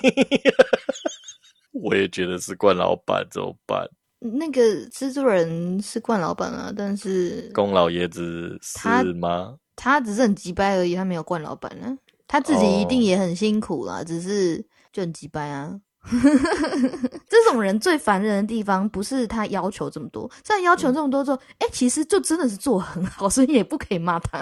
[1.81, 3.87] 我也觉得是冠老板，怎么办？
[4.19, 9.57] 那个蜘蛛人是冠老板啊，但是宫老爷子是吗？
[9.75, 11.97] 他只是很急掰而已，他没有冠老板呢。
[12.27, 14.63] 他自己一定也很辛苦啦，只是
[14.93, 15.79] 就很急掰啊。
[17.27, 24.39] 这种人最烦人的地方，不是他要求这么多，虽然要求这么多之后，哎，其实就真的是做很好，所以也不可以骂他。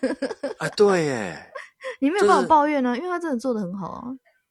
[0.58, 1.52] 啊，对耶，
[2.00, 4.04] 你没有办法抱怨呢，因为他真的做的很好啊。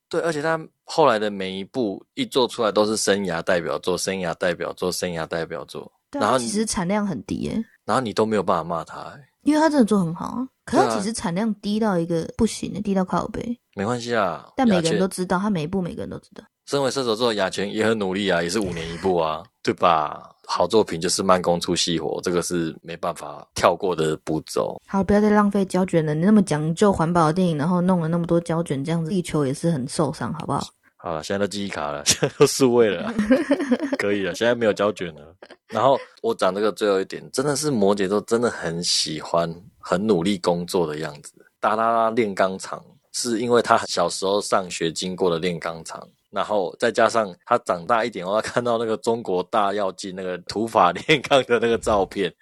[0.07, 5.91] 对，而且他后来的每一步一做出来都是生涯代表作，生涯代表作，生涯代表作。
[6.11, 10.47] 然后其实产量很低耶，然后你都没有办法骂他，因为他真的做很好啊。
[10.65, 13.57] 可是其实产量低到一个不行的，低到靠背。
[13.75, 16.43] 没关系啊，但每个人都知道，他每一部每个人都知道。
[16.65, 20.31] 身为射手座的，雅泉也很努力啊，也是五年一部啊， 对吧？
[20.47, 24.79] 好作品就是慢工出细活，这个是没办法跳过的步骤。
[24.87, 26.13] 好，不要再浪费胶卷了。
[26.13, 30.63] 你那么讲究环保的电影，然后弄了那么多胶卷，这样子地球也是很受伤，好不好？
[31.05, 33.13] 好了，现在都记忆卡了， 现在都数位了，
[33.99, 34.33] 可以了。
[34.33, 35.35] 现在没有胶卷了，
[35.67, 39.47] 然后我讲这个最后一点，真的是摩羯座真的很喜欢
[39.77, 41.31] 很努力工作的样子。
[41.59, 42.83] 达拉拉炼钢厂
[43.13, 46.01] 是因为他小时候上学经过的炼钢厂，
[46.31, 52.33] 然后再加上他长大一点后，他看到那个中国大药剂那个土法炼钢的那个照片，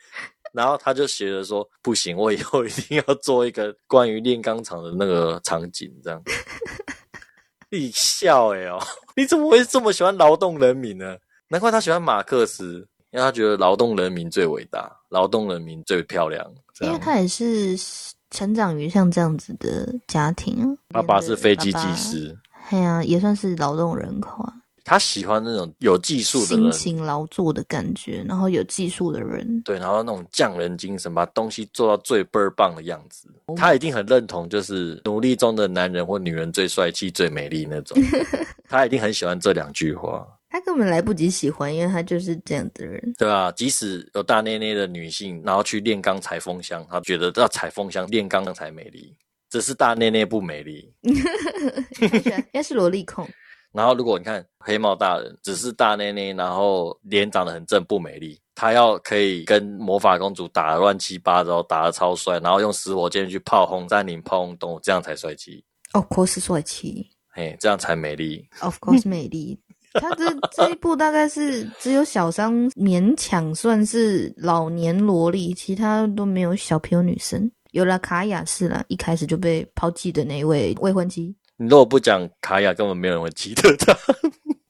[0.53, 6.24] 然后他就学着说：不行，我以后一定要做一个关于炼钢厂的那个场景，这样。
[7.74, 8.80] 你笑哎哦，
[9.17, 11.17] 你怎么会这么喜欢劳动人民呢？
[11.47, 16.45] 难怪他喜欢马克思，因为他觉得劳动人民最伟大，劳动人民最漂亮。
[16.82, 17.76] 因为他也是
[18.32, 22.38] 成长于像这样子的家庭，爸爸是飞机技师，
[22.69, 24.53] 哎呀，也算是劳动人口啊。
[24.84, 33.29] 他喜欢那种有技术的辛勤劳作的感觉，然后有技术的人，对，然后那种匠人精神，把东西做到最倍儿棒的样子。
[33.55, 37.97] 他一定很认同，就是努力中的男人或女人最帅气、最美丽那种。
[38.67, 40.27] 他一定很喜欢这两句话。
[40.49, 43.51] 他根本来不及喜欢，因为他就是这样的人，对吧？
[43.53, 49.15] 即使有大内内的女性，然后去炼钢采风箱，他觉得要采风箱炼钢才美丽，
[49.49, 50.93] 只是大内内不美丽。
[51.03, 53.27] 应该是萝莉控。
[53.74, 65.65] 然后，如果你看黑帽大人只是大内内，然后脸长得很正不美丽，他要可以跟魔法公主打乱七八糟，打得超帅，然后用死火箭去炮轰占领炮轰动物，这样才帅气。
[65.93, 67.09] Of course，帅气。
[67.32, 68.47] 嘿，这样才美丽。
[68.61, 69.59] Of course，美丽。
[69.93, 77.51] 他这这一部大概是只有小商勉强算是老年萝莉，其他都没有小朋友女生。
[77.71, 81.36] 有了卡雅是了，一开始就被抛弃的那一位未婚妻。
[81.58, 83.95] 你如果不讲卡雅，根本没有人会记得他。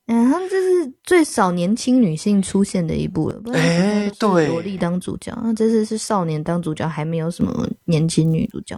[0.08, 3.42] 嗯， 他们这是最少年轻女性出现的一部了。
[3.54, 8.78] 哎，对，萝莉当主角，那这次是少年当主角，还没有什么年轻女主角。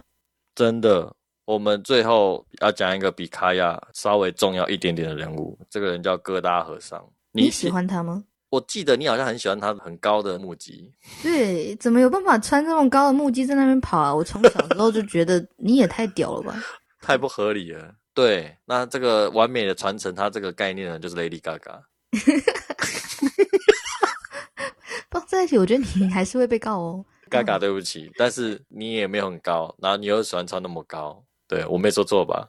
[0.54, 1.12] 真的，
[1.44, 7.04] 我们最后要讲一个比卡雅稍微重要一点点的人物，这个人叫哥达和尚。
[7.32, 8.22] 你喜欢他吗？
[8.48, 10.88] 我记得你好像很喜欢他很高的木屐。
[11.20, 14.14] 对，怎么有办法穿这么高的木屐在那边跑啊？
[14.14, 16.54] 我从小时候就觉得你也太屌了吧。
[17.06, 17.94] 太不合理了。
[18.12, 21.82] 对，那这个完美的传承，它这个概念呢，就是 Lady Gaga。
[25.08, 27.04] 放在一起，我觉得你 还是会被告哦。
[27.30, 32.48] Gaga，对不起，但是你也没有很高，然后你又喜欢穿那么高，对我没说错吧？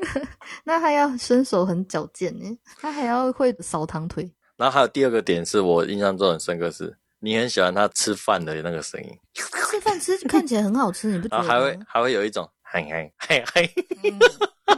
[0.64, 4.32] 那他要身手很矫健呢，他还要会扫堂腿。
[4.56, 9.18] 然后还有第二个点是我印象中很深刻，是你很喜欢他吃饭的那个声音。
[9.34, 11.42] 吃饭吃看起来很好吃，你不觉得？
[11.42, 12.48] 还会还会有一种。
[12.72, 13.74] 嘿嘿嘿嘿，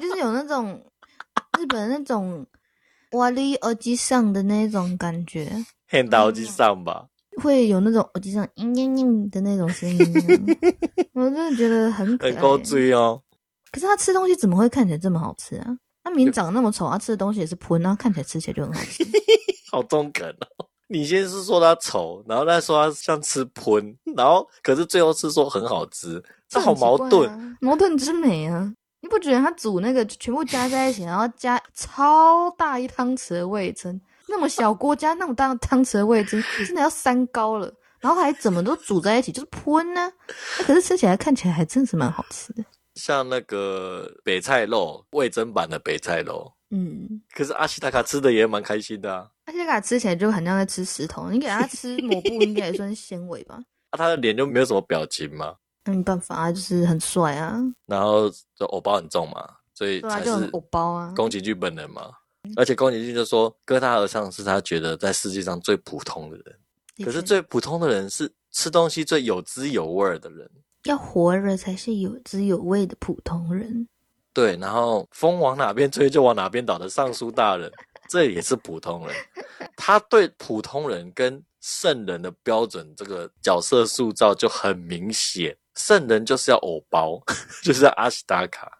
[0.01, 0.82] 就是有那种
[1.61, 2.47] 日本那种
[3.11, 5.53] 瓦力耳机上的那种感觉，
[5.86, 7.07] 很到耳机上吧，
[7.43, 9.99] 会有那种耳机上嘤嘤嘤的那种声音，
[11.12, 12.32] 我真的觉得很可爱。
[12.32, 13.22] 够追哦！
[13.70, 15.76] 可是他吃东西怎么会看起来这么好吃啊？
[16.03, 19.05] 他明明长得那么丑，他吃的东西也是喷，然后看起来吃起来就很好吃。
[19.70, 20.66] 好中肯哦！
[20.88, 26.22] 你先是说他丑，然后再说他像吃喷，然后可是最后是说很好吃。
[26.53, 28.72] 这好矛盾，矛盾之美啊！
[29.00, 33.98] 你不觉得他煮那个全部加在一起，然后加超大一汤匙的味噌，
[34.28, 37.72] 那么小锅加那么大汤匙的味噌，真的要三高了。
[38.00, 40.12] 然后还怎么都煮在一起，就是喷呢？
[40.59, 42.64] 可是吃起来看起来还真是蛮好吃的，
[42.96, 46.53] 像那个北菜肉味增版的北菜肉。
[46.70, 49.28] 嗯，可是阿西达卡吃的也蛮开心的啊。
[49.44, 53.59] 阿西达卡吃起来就很像在吃石头，你给他吃抹布应该也算是纤维吧？
[53.90, 55.55] 啊，他的脸就没有什么表情吗？
[55.85, 61.12] 那没办法啊，就是很帅啊，然后就偶包很重嘛，所以才是偶包啊。
[61.16, 62.11] 宫崎骏本人嘛，
[62.57, 70.49] 而且宫崎骏就说，哥大和尚是他觉得在世界上最普通的人，可是最普通的人是吃东西最有滋有味的人，
[70.85, 73.89] 要活着才是有滋有味的普通人。
[74.35, 77.70] 对，然后风往哪边吹就往哪边倒的尚书大人，
[78.09, 79.16] 这也是普通人，
[79.76, 85.57] 他对普通人跟圣人的标准，这个角色塑造就很明显。
[85.75, 87.20] 圣人就是要偶包，
[87.62, 88.70] 就是要阿西达卡，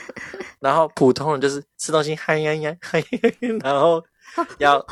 [0.60, 3.02] 然后普通人就是吃东西嗨呀呀嗨，
[3.62, 4.02] 然后
[4.58, 4.84] 要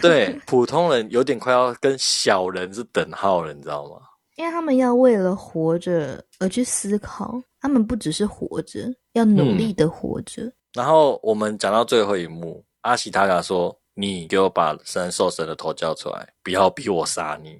[0.00, 4.00] 对普通人有点快要跟小人是等号了，你知道吗？
[4.36, 10.52] 因为他们要为了活着而去思考，他们不只是活着，要努力的活着。
[10.74, 17.58] 然后我们讲到最后一幕，阿西达卡说：“你给我把神兽神的头交出来，不要逼我杀你。”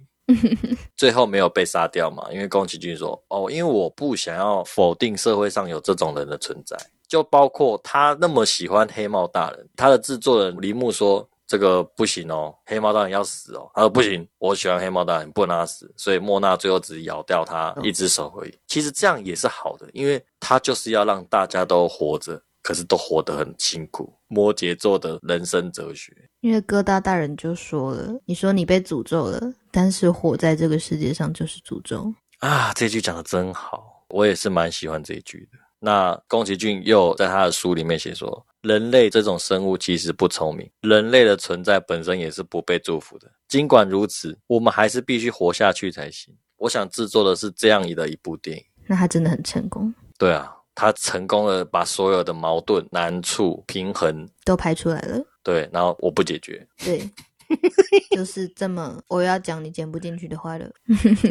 [0.96, 2.26] 最后没有被杀掉嘛？
[2.32, 6.76] 因为宫崎骏说：“哦，因为我不想要否定社会上有这种人的存在，
[7.06, 13.70] 就包括他那么喜欢黑帽大人，他的制作人铃木说这个不行哦，黑猫大人要死哦。
[13.74, 15.92] 他说不行，我喜欢黑猫大人，不能让他死。
[15.96, 18.58] 所以莫娜最后只咬掉他一只手而已。
[18.66, 26.12] 其实这样也是好的，因为他就是要让大家都活着。”可是都活得很辛苦，摩羯座的人生哲学。
[26.40, 29.40] 因为疙瘩大人就说了：“你说你被诅咒了，
[29.76, 32.10] 但是活在这个世界上就是诅咒。
[32.38, 35.58] 啊，这句讲的真好，我也是蛮喜欢这一句的。
[35.78, 43.30] 那宫崎骏又在他的书里面写说，人类这种生物其实不聪明，人类的存在本身也是不被祝福的。
[43.48, 46.34] 尽管如此，我们还是必须活下去才行。
[46.56, 48.64] 我想制作的是这样的一部电影。
[48.86, 55.22] 那他真的很成功，对啊，他成功的把所有的矛盾、难处、平衡，都拍出来了。
[55.42, 56.66] 对，然后我不解决。
[56.82, 57.08] 对，
[58.16, 60.66] 就是这么我要讲你剪不进去的话了。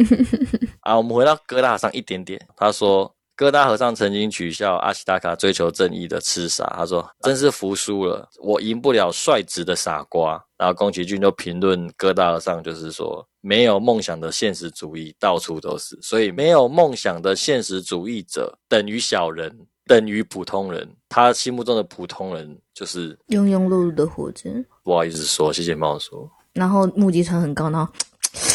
[0.82, 2.40] 啊，我们回到疙瘩上一点点。
[2.56, 6.74] 他说，哥大和尚曾经取笑阿西达卡追求正义的痴傻。
[6.78, 10.42] 他说，真是服输了，我赢不了率直的傻瓜。
[10.58, 20.88] 然后宫崎骏就评论哥大和尚，就是说，没有梦想的现实主义到处都是，所以没有梦想的现实主义者等于小人，等于普通人。
[21.10, 24.50] 他心目中的普通人就是庸庸碌碌的活着，
[24.84, 26.30] 不好意思说，谢谢帮我说。
[26.54, 27.92] 然后目击传很高，然后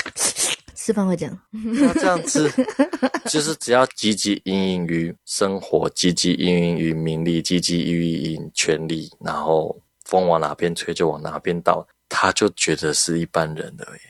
[0.74, 1.39] 吃饭会这样。
[1.51, 2.51] 那这样子，
[3.31, 14.01] 就是只要汲汲营营于生活，汲汲营营于名利，汲汲营营于权力，然后风往哪边吹就往哪边倒，他就觉得是一般人而已。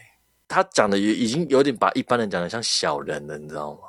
[0.48, 3.80] 他讲的也已经有点把一般人讲的像小人了，你知道吗？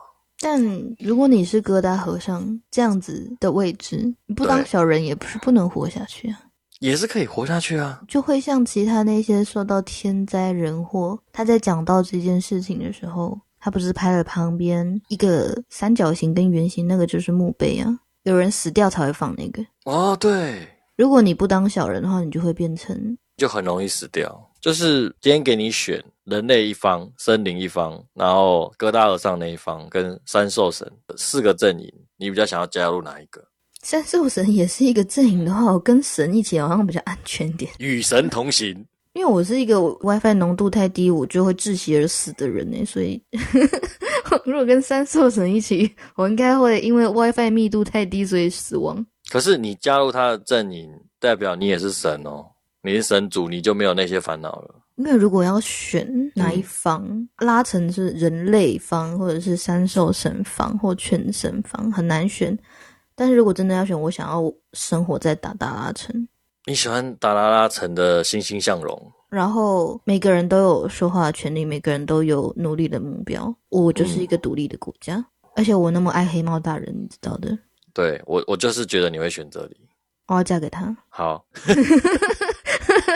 [0.42, 0.60] 但
[0.98, 6.42] 如果你是疙瘩和尚这样子的位置，你不当小人也不是不能活下去啊，
[6.80, 8.02] 也是可以活下去啊。
[8.08, 19.64] 就会像其他那些受到天灾人祸，他在讲到这件事情的时候，他不是拍了旁边一个三角形跟圆形，那个就是墓碑啊，有人死掉才会放那个。
[19.86, 20.68] 哦，对，
[20.98, 24.50] 如果你不当小人的话，你就会变成就很容易死掉。
[24.60, 33.44] 就是今天给你选人类一方、森林一方，然后哥大和尚那一方跟三兽神四个阵营，你比较想要加入哪一个？
[33.82, 37.72] 三兽神也是一个阵营的话，我跟神一起好像比较安全点。
[37.80, 38.86] 与神同行。
[39.14, 43.22] 因为我是一个 WiFi 浓度太低，我就会窒息而死的人呢，所以
[44.46, 49.06] 如果跟三兽神一起，我应该会因为 WiFi 密度太低，所以死亡。
[49.30, 52.46] 可是你加入他的阵营，代表你也是神哦，
[52.84, 54.76] 你是神主，你就没有那些烦恼了。
[55.02, 62.56] 因为如果要选哪一方，拉成是人类方，或者是三兽神方，或全神方，很难选。
[63.16, 66.28] 但是如果真的要选，我想要生活在达达拉城，
[66.68, 73.52] 你喜欢达拉拉城的欣欣向荣，然后每个人都有说话的权利，每个人都有努力的目标。
[73.70, 75.26] 我就是一个独立的国家，
[75.56, 77.58] 而且我那么爱黑猫大人，你知道的。
[77.91, 79.78] 对我，我就是觉得你会选择你。
[80.28, 81.43] 我要嫁给他，好，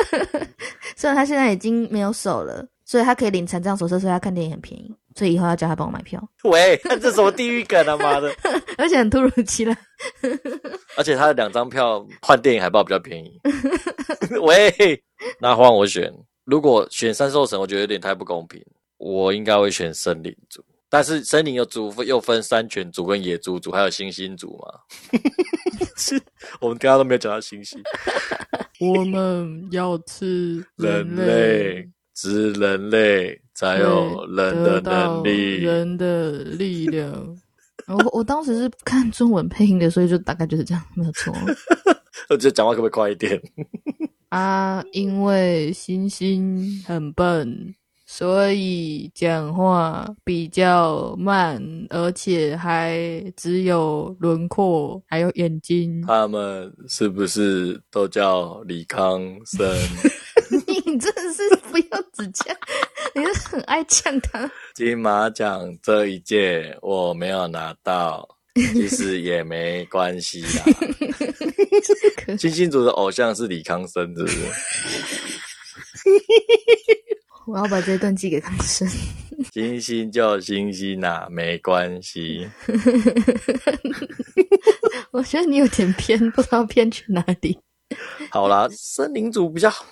[0.96, 4.94] 虽然他现在已经没有手了，所以他可以领残障手册，所以他看电影很便宜。
[5.16, 8.30] 所以以后要叫他帮我买票，喂，这什么地狱梗啊妈的！
[8.78, 9.78] 而且很突如其来。
[10.98, 13.40] 而且他的两张票换电影海报比较便宜。
[14.42, 15.02] 喂，
[15.40, 18.62] 那换我选，如果选三兽神，我觉得有点太不公平。
[18.98, 20.62] 我应该会选森林族，
[20.96, 25.20] 但是森林有族又分山犬族跟野猪族，还有猩猩族嘛。
[26.00, 26.18] 是
[26.62, 27.78] 我们刚刚都没有讲到猩猩。
[28.80, 35.56] 我们要吃人类，吃人类才有人的能力。
[35.58, 37.12] 人的力量。
[37.88, 41.36] 我我当时是看中文配音的，所以就大概就是这样，没有错。
[42.32, 43.42] 我觉得讲话可不可以快一点？
[44.30, 47.76] 啊，因为星星很笨，
[48.08, 56.04] 所以讲话比较慢，而且还只有轮廓，还有眼睛。
[56.06, 59.68] 他们是不是都叫李康生？
[60.68, 62.56] 你真的是不要只呛，
[63.16, 64.50] 你是很爱呛他。
[64.76, 70.64] 金马奖这一届我没有拿到， 其实也没关系啦。
[72.38, 74.38] 金星族的偶像是李康生，是不是？
[77.48, 78.88] 我要把这段寄给康生。
[79.54, 82.48] 星星就星星啦，没关系。
[85.12, 87.60] 我觉得你有点偏，不知道偏去哪里。
[88.32, 89.86] 好啦，森林组比较好。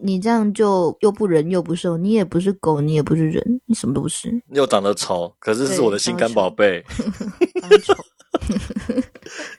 [0.00, 4.40] 你这样就又不人又不兽，你也不是狗，你也不是人，你什么都不是。
[4.52, 6.84] 又长得丑，可是是我的心肝宝贝。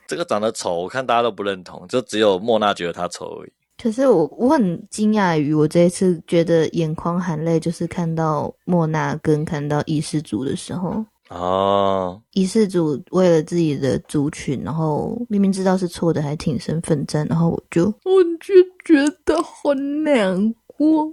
[0.06, 3.52] 这个长得丑，我看大家都不认同，就只有莫娜觉得他丑而已。
[3.82, 18.54] 可是我我很惊讶于我这一次觉得眼眶含泪，就是看到莫娜跟看到异世族的时候，哦，异世族为了自己的族群，然后明明知道是错的，还挺身奋战，然后我就我就
[18.84, 21.10] 觉得很难过。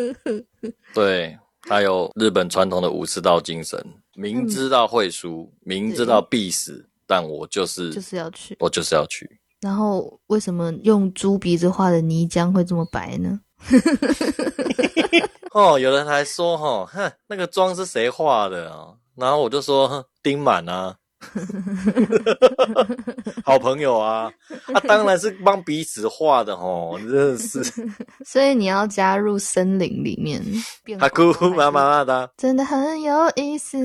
[0.94, 3.78] 对他有日本传统的武士道精神，
[4.14, 8.56] 明知道会输，明知道必死，但我就是就是要去。
[8.58, 9.28] 我就是要去。
[9.62, 13.40] 然后为什么用猪鼻子画的泥浆会这么白呢？
[15.54, 18.96] 哦，有人还说哈，哼，那个妆是谁画的哦？
[19.14, 20.96] 然后我就说哼丁满啊，
[23.44, 24.32] 好朋友啊，
[24.72, 27.62] 啊，当然是帮彼此画的哦，真的是
[28.26, 30.42] 所以你要加入森林里面，
[30.82, 33.78] 变他狗姑妈妈的真的很有意思，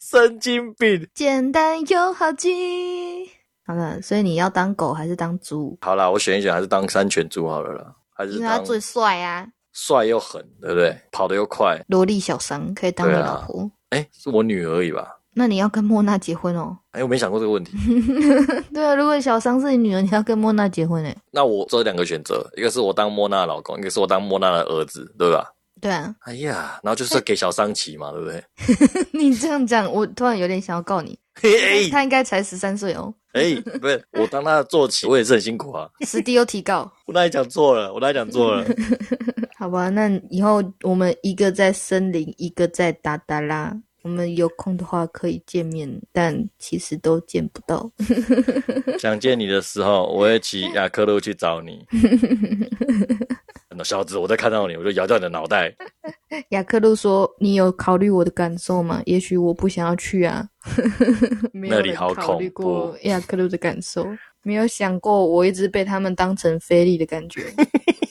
[0.00, 1.08] 神经病。
[1.14, 3.30] 简单又好记。
[3.66, 5.76] 好了，所以你要当狗还是当猪？
[5.80, 10.96] 好啦，我选一选，还是当山犬猪好了啦，还是因为他最帅啊，帅又狠，对不对？
[11.10, 11.78] 跑得又快。
[11.88, 13.70] 萝莉小桑可以当你对啊老婆。
[13.90, 15.18] 哎，是我女儿而已吧？
[15.34, 16.78] 那你要跟莫娜结婚哦？
[16.92, 17.76] 哎，我没想过这个问题。
[18.72, 21.14] 对啊，如果小桑是你女儿，你要跟莫娜结婚哎。
[21.30, 25.52] 那我只有两个选择，一个是我当莫娜的老公，一个是我当莫娜的儿子，对吧？
[25.78, 28.42] 对啊，哎呀，然后就是给小桑骑嘛，对不对？
[29.12, 31.18] 你这样讲，我突然有点想要告你。
[31.40, 35.88] 嘿他应该才十三岁哦，哎，不是，我当他的坐骑， 我也是很辛苦啊。
[36.06, 36.90] 史迪有提高。
[37.06, 37.92] 我哪里讲错了？
[37.92, 38.66] 我哪里讲错了？
[39.58, 43.74] 好吧，那以后我们一个在森林，一个在达达拉。
[44.06, 47.90] 我们有空的话可以见面，但其实都见不到。
[49.00, 51.84] 想见你的时候，我会骑雅克路去找你。
[53.76, 55.74] 那小子，我再看到你，我就摇掉你的脑袋。
[56.50, 59.02] 雅克路说：“你有考虑我的感受吗？
[59.06, 60.48] 也许我不想要去啊。
[61.52, 64.06] 没有人那里好考虑恐过雅克路的感受，
[64.44, 67.52] 没有想过我一直被他们当成菲利的感觉。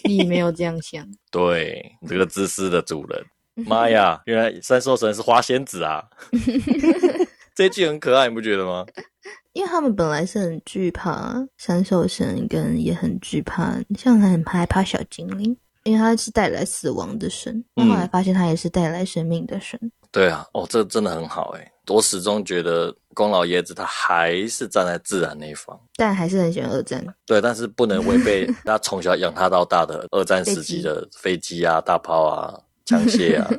[0.04, 3.26] 你没有这样想，对，这个自私的主人，
[3.68, 6.04] 妈呀，原来三兽神是花仙子啊！
[7.56, 8.86] 这句很可爱，你不觉得吗？
[9.54, 17.64] 因为他们本来是很惧怕三兽神，跟也很惧怕，像很害怕小精灵，因为他是带来死亡的神。
[17.78, 19.80] 嗯后来发现他也是带来生命的神。
[20.12, 21.72] 对啊，哦，这真的很好诶。
[21.88, 25.80] 我始终觉得宫老爷子他还是站在自然那一方。
[25.96, 27.06] 但还是很喜欢二战。
[27.26, 33.50] 对，但是不能违背 他从小养他到大的二战时期的飞机啊、大炮啊、枪械啊，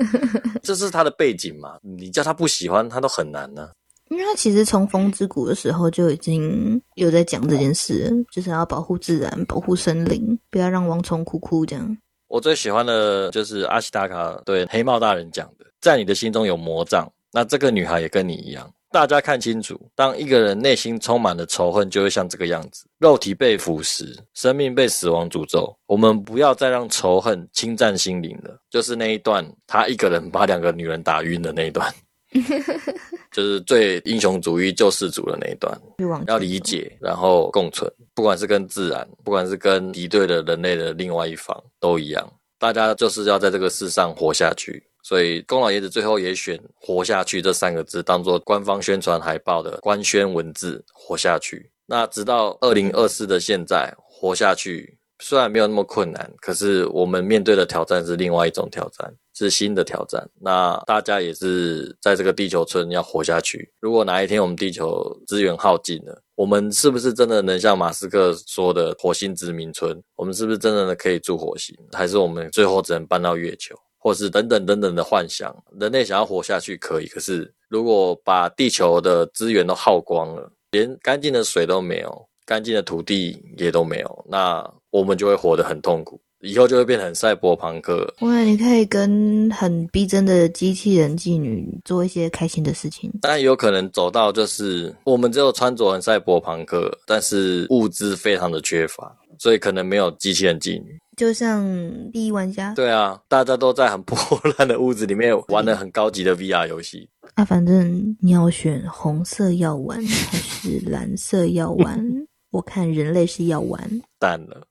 [0.63, 1.79] 这是他的背景嘛。
[1.83, 3.71] 你叫他不喜欢，他都很难呢、
[4.09, 11.99] 因为他其实从风之谷的时候就已经有在讲这件事，就是要保护自然、保护森林，不要让王虫哭哭这样。
[12.29, 18.69] 我最喜欢的就是阿西达卡对黑帽大人讲的，在你的心中有魔杖，那这个女孩也跟你一样。
[18.91, 25.77] 大家看清楚，当一个人内心充满了仇恨，就会像这个样子：肉体被腐蚀，生命被死亡诅咒。
[25.87, 28.59] 我们不要再让仇恨侵占心灵了。
[28.71, 31.93] 就是那一段，他一个人把两个女人打晕的那一段，
[33.33, 35.79] 就是最英雄主义救世主的那一段。
[35.99, 42.33] 就往前要理解，然后共存，不管是跟自然，不管是跟敌对的人类的另外一方，都一样。
[42.59, 44.83] 大家就是要在这个世上活下去。
[45.07, 51.71] 所以宫老爷子最后也选“活下去”这三个字当做官方宣传海报的官宣文字，活下去。
[51.87, 60.29] 那直到二零二四的现在，活下去虽然没有那么困难，可是我们面对的挑战是另外一种挑战，是新的挑战。
[60.41, 63.73] 那大家也是在这个地球村要活下去。
[63.79, 70.03] 如果哪一天我们地球资源耗尽了，我们是不是真的能像马斯克说的火星殖民村？
[70.17, 71.77] 我们是不是真的可以住火星？
[71.93, 73.77] 还是我们最后只能搬到月球？
[73.99, 88.15] 或是等等等等的幻想，人类想要活下去可以，可是如果把地球的资源都耗光了，连干净的水都没有，干净的土地也都没有，那我们就会活得很痛苦，以后就会变成赛博朋克。
[88.21, 93.11] 哇，你可以跟很逼真的机器人妓女做一些开心的事情。
[93.21, 100.99] 当然有可能走到就是我们只有穿着很赛博朋克，但是物资非常的缺乏，所以可能没有机器人妓女。
[101.17, 101.65] 就像
[102.13, 107.09] 第一玩家，对啊，大家都在很破烂的屋子里面玩的很高级的 VR 游戏。
[107.35, 112.27] 啊，反正你要选红色药丸还是蓝色药丸？
[112.51, 114.03] 我看人类是药丸。
[114.19, 114.67] 淡了。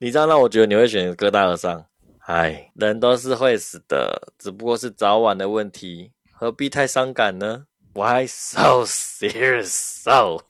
[0.00, 1.84] 你这样让我觉得你会选哥大和尚。
[2.26, 7.64] 唉，人都是会死的，只不过是早晚的问题，何必太伤感呢
[7.94, 9.68] ？Why so serious?
[9.68, 10.40] So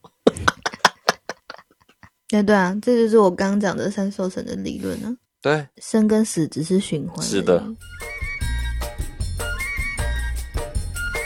[2.29, 7.25] 对对啊，这就是我刚刚讲的三兽神的理论啊，对，生跟死只是循环。
[7.25, 7.63] 是的。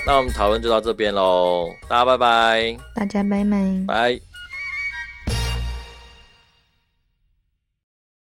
[0.06, 3.84] 那我们讨论就到这边喽，大家拜拜，大家拜拜。
[3.86, 4.29] 拜。